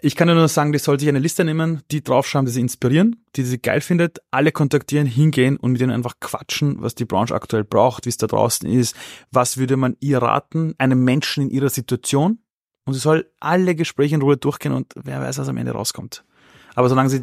ich 0.00 0.16
kann 0.16 0.28
nur 0.28 0.48
sagen, 0.48 0.72
die 0.72 0.78
soll 0.78 0.98
sich 0.98 1.08
eine 1.08 1.18
Liste 1.18 1.44
nehmen, 1.44 1.82
die 1.90 2.02
draufschreiben, 2.02 2.46
die 2.46 2.52
sie 2.52 2.60
inspirieren, 2.60 3.24
die 3.36 3.42
sie 3.42 3.58
geil 3.58 3.80
findet, 3.80 4.18
alle 4.30 4.52
kontaktieren, 4.52 5.06
hingehen 5.06 5.56
und 5.56 5.72
mit 5.72 5.80
ihnen 5.80 5.92
einfach 5.92 6.20
quatschen, 6.20 6.82
was 6.82 6.94
die 6.94 7.04
Branche 7.04 7.34
aktuell 7.34 7.64
braucht, 7.64 8.04
wie 8.04 8.10
es 8.10 8.16
da 8.16 8.26
draußen 8.26 8.68
ist, 8.68 8.96
was 9.30 9.56
würde 9.56 9.76
man 9.76 9.96
ihr 10.00 10.18
raten, 10.18 10.74
einem 10.78 11.04
Menschen 11.04 11.44
in 11.44 11.50
ihrer 11.50 11.70
Situation. 11.70 12.40
Und 12.84 12.94
sie 12.94 13.00
soll 13.00 13.30
alle 13.40 13.74
Gespräche 13.74 14.14
in 14.14 14.22
Ruhe 14.22 14.36
durchgehen 14.36 14.72
und 14.72 14.92
wer 14.94 15.20
weiß, 15.20 15.38
was 15.38 15.48
am 15.48 15.56
Ende 15.56 15.72
rauskommt. 15.72 16.24
Aber 16.74 16.88
solange 16.88 17.08
sie 17.08 17.22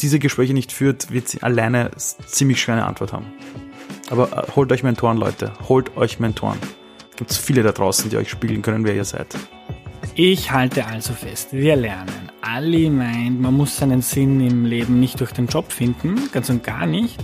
diese 0.00 0.18
Gespräche 0.18 0.52
nicht 0.52 0.70
führt, 0.70 1.10
wird 1.10 1.28
sie 1.28 1.42
alleine 1.42 1.90
ziemlich 1.96 2.60
schwer 2.60 2.74
eine 2.74 2.86
Antwort 2.86 3.12
haben. 3.12 3.26
Aber 4.10 4.32
äh, 4.32 4.50
holt 4.54 4.72
euch 4.72 4.82
Mentoren, 4.82 5.16
Leute. 5.16 5.52
Holt 5.68 5.96
euch 5.96 6.18
Mentoren. 6.18 6.58
Es 7.10 7.16
gibt 7.16 7.32
viele 7.32 7.62
da 7.62 7.72
draußen, 7.72 8.10
die 8.10 8.16
euch 8.16 8.30
spiegeln 8.30 8.62
können, 8.62 8.84
wer 8.84 8.94
ihr 8.94 9.04
seid. 9.04 9.26
Ich 10.14 10.50
halte 10.50 10.86
also 10.86 11.12
fest, 11.12 11.52
wir 11.52 11.76
lernen. 11.76 12.30
Ali 12.40 12.90
meint, 12.90 13.40
man 13.40 13.54
muss 13.54 13.76
seinen 13.76 14.02
Sinn 14.02 14.40
im 14.40 14.64
Leben 14.64 14.98
nicht 14.98 15.20
durch 15.20 15.32
den 15.32 15.46
Job 15.46 15.70
finden, 15.70 16.30
ganz 16.32 16.50
und 16.50 16.64
gar 16.64 16.86
nicht. 16.86 17.18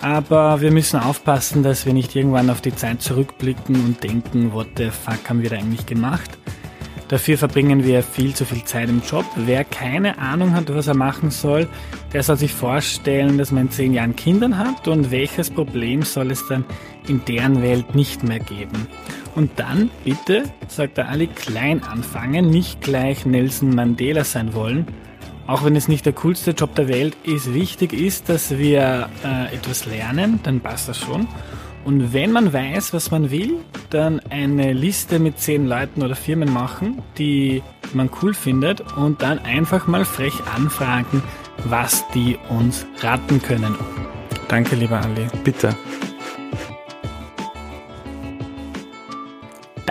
Aber 0.00 0.60
wir 0.60 0.70
müssen 0.70 0.98
aufpassen, 0.98 1.62
dass 1.62 1.86
wir 1.86 1.92
nicht 1.92 2.16
irgendwann 2.16 2.50
auf 2.50 2.60
die 2.60 2.74
Zeit 2.74 3.02
zurückblicken 3.02 3.76
und 3.76 4.02
denken, 4.02 4.52
what 4.52 4.68
the 4.76 4.90
fuck 4.90 5.28
haben 5.28 5.42
wir 5.42 5.50
da 5.50 5.56
eigentlich 5.56 5.86
gemacht? 5.86 6.38
Dafür 7.10 7.36
verbringen 7.36 7.82
wir 7.82 8.04
viel 8.04 8.34
zu 8.34 8.44
viel 8.44 8.62
Zeit 8.62 8.88
im 8.88 9.02
Job. 9.02 9.24
Wer 9.34 9.64
keine 9.64 10.16
Ahnung 10.18 10.54
hat, 10.54 10.72
was 10.72 10.86
er 10.86 10.94
machen 10.94 11.32
soll, 11.32 11.66
der 12.12 12.22
soll 12.22 12.36
sich 12.36 12.52
vorstellen, 12.52 13.36
dass 13.36 13.50
man 13.50 13.64
in 13.64 13.70
zehn 13.72 13.94
Jahren 13.94 14.14
Kindern 14.14 14.56
hat 14.56 14.86
und 14.86 15.10
welches 15.10 15.50
Problem 15.50 16.02
soll 16.02 16.30
es 16.30 16.46
dann 16.46 16.64
in 17.08 17.24
deren 17.24 17.62
Welt 17.62 17.96
nicht 17.96 18.22
mehr 18.22 18.38
geben. 18.38 18.86
Und 19.34 19.50
dann 19.56 19.90
bitte, 20.04 20.44
sagt 20.68 20.98
der 20.98 21.08
Ali, 21.08 21.26
klein 21.26 21.82
anfangen, 21.82 22.48
nicht 22.48 22.80
gleich 22.80 23.26
Nelson 23.26 23.74
Mandela 23.74 24.22
sein 24.22 24.54
wollen. 24.54 24.86
Auch 25.48 25.64
wenn 25.64 25.74
es 25.74 25.88
nicht 25.88 26.06
der 26.06 26.12
coolste 26.12 26.52
Job 26.52 26.76
der 26.76 26.86
Welt 26.86 27.16
ist, 27.24 27.52
wichtig 27.52 27.92
ist, 27.92 28.28
dass 28.28 28.56
wir 28.56 29.08
äh, 29.24 29.52
etwas 29.52 29.84
lernen, 29.84 30.38
dann 30.44 30.60
passt 30.60 30.88
das 30.88 30.98
schon. 30.98 31.26
Und 31.84 32.12
wenn 32.12 32.32
man 32.32 32.52
weiß, 32.52 32.92
was 32.92 33.10
man 33.10 33.30
will, 33.30 33.56
dann 33.88 34.20
eine 34.30 34.72
Liste 34.72 35.18
mit 35.18 35.38
zehn 35.38 35.66
Leuten 35.66 36.02
oder 36.02 36.14
Firmen 36.14 36.52
machen, 36.52 37.02
die 37.18 37.62
man 37.94 38.10
cool 38.22 38.34
findet 38.34 38.80
und 38.96 39.22
dann 39.22 39.38
einfach 39.38 39.86
mal 39.86 40.04
frech 40.04 40.34
anfragen, 40.54 41.22
was 41.64 42.04
die 42.14 42.38
uns 42.48 42.86
raten 43.00 43.40
können. 43.42 43.74
Danke, 44.48 44.76
lieber 44.76 45.00
Ali. 45.00 45.26
Bitte. 45.44 45.74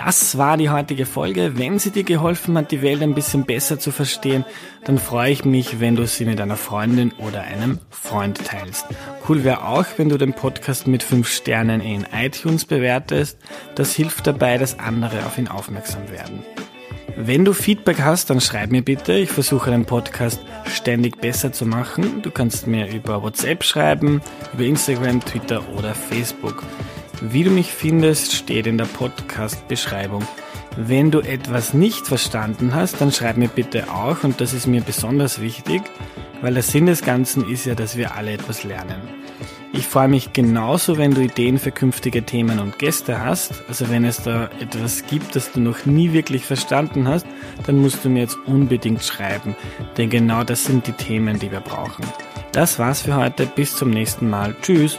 Das 0.02 0.38
war 0.38 0.56
die 0.56 0.70
heutige 0.70 1.04
Folge. 1.04 1.58
Wenn 1.58 1.78
sie 1.78 1.90
dir 1.90 2.04
geholfen 2.04 2.56
hat, 2.56 2.70
die 2.70 2.80
Welt 2.80 3.02
ein 3.02 3.14
bisschen 3.14 3.44
besser 3.44 3.78
zu 3.78 3.92
verstehen, 3.92 4.46
dann 4.84 4.96
freue 4.96 5.30
ich 5.30 5.44
mich, 5.44 5.78
wenn 5.78 5.94
du 5.94 6.06
sie 6.06 6.24
mit 6.24 6.40
einer 6.40 6.56
Freundin 6.56 7.12
oder 7.18 7.42
einem 7.42 7.80
Freund 7.90 8.42
teilst. 8.46 8.86
Cool 9.28 9.44
wäre 9.44 9.66
auch, 9.66 9.84
wenn 9.98 10.08
du 10.08 10.16
den 10.16 10.32
Podcast 10.32 10.86
mit 10.86 11.02
5 11.02 11.28
Sternen 11.28 11.82
in 11.82 12.06
iTunes 12.18 12.64
bewertest. 12.64 13.36
Das 13.74 13.94
hilft 13.94 14.26
dabei, 14.26 14.56
dass 14.56 14.78
andere 14.78 15.26
auf 15.26 15.36
ihn 15.36 15.48
aufmerksam 15.48 16.10
werden. 16.10 16.44
Wenn 17.16 17.44
du 17.44 17.52
Feedback 17.52 18.00
hast, 18.00 18.30
dann 18.30 18.40
schreib 18.40 18.70
mir 18.70 18.82
bitte. 18.82 19.12
Ich 19.12 19.30
versuche 19.30 19.70
den 19.70 19.84
Podcast 19.84 20.40
ständig 20.64 21.20
besser 21.20 21.52
zu 21.52 21.66
machen. 21.66 22.22
Du 22.22 22.30
kannst 22.30 22.66
mir 22.66 22.90
über 22.90 23.22
WhatsApp 23.22 23.62
schreiben, 23.64 24.22
über 24.54 24.62
Instagram, 24.62 25.22
Twitter 25.22 25.62
oder 25.76 25.94
Facebook. 25.94 26.62
Wie 27.20 27.44
du 27.44 27.50
mich 27.50 27.70
findest, 27.70 28.32
steht 28.32 28.66
in 28.66 28.78
der 28.78 28.86
Podcast-Beschreibung. 28.86 30.26
Wenn 30.76 31.10
du 31.10 31.20
etwas 31.20 31.74
nicht 31.74 32.06
verstanden 32.06 32.74
hast, 32.74 33.00
dann 33.00 33.12
schreib 33.12 33.36
mir 33.36 33.48
bitte 33.48 33.92
auch 33.92 34.24
und 34.24 34.40
das 34.40 34.54
ist 34.54 34.66
mir 34.66 34.80
besonders 34.80 35.40
wichtig, 35.40 35.82
weil 36.40 36.54
der 36.54 36.62
Sinn 36.62 36.86
des 36.86 37.02
Ganzen 37.02 37.46
ist 37.46 37.66
ja, 37.66 37.74
dass 37.74 37.96
wir 37.98 38.14
alle 38.14 38.32
etwas 38.32 38.64
lernen. 38.64 39.02
Ich 39.72 39.86
freue 39.86 40.08
mich 40.08 40.32
genauso, 40.32 40.96
wenn 40.96 41.12
du 41.12 41.20
Ideen 41.20 41.58
für 41.58 41.70
künftige 41.70 42.22
Themen 42.22 42.58
und 42.58 42.78
Gäste 42.78 43.22
hast. 43.22 43.62
Also 43.68 43.90
wenn 43.90 44.04
es 44.04 44.22
da 44.22 44.48
etwas 44.58 45.04
gibt, 45.06 45.36
das 45.36 45.52
du 45.52 45.60
noch 45.60 45.84
nie 45.84 46.12
wirklich 46.12 46.44
verstanden 46.46 47.06
hast, 47.06 47.26
dann 47.66 47.78
musst 47.78 48.04
du 48.04 48.08
mir 48.08 48.20
jetzt 48.20 48.38
unbedingt 48.46 49.04
schreiben, 49.04 49.54
denn 49.98 50.08
genau 50.08 50.42
das 50.42 50.64
sind 50.64 50.86
die 50.86 50.92
Themen, 50.92 51.38
die 51.38 51.52
wir 51.52 51.60
brauchen. 51.60 52.04
Das 52.52 52.78
war's 52.78 53.02
für 53.02 53.14
heute. 53.14 53.46
Bis 53.46 53.76
zum 53.76 53.90
nächsten 53.90 54.28
Mal. 54.28 54.56
Tschüss. 54.62 54.98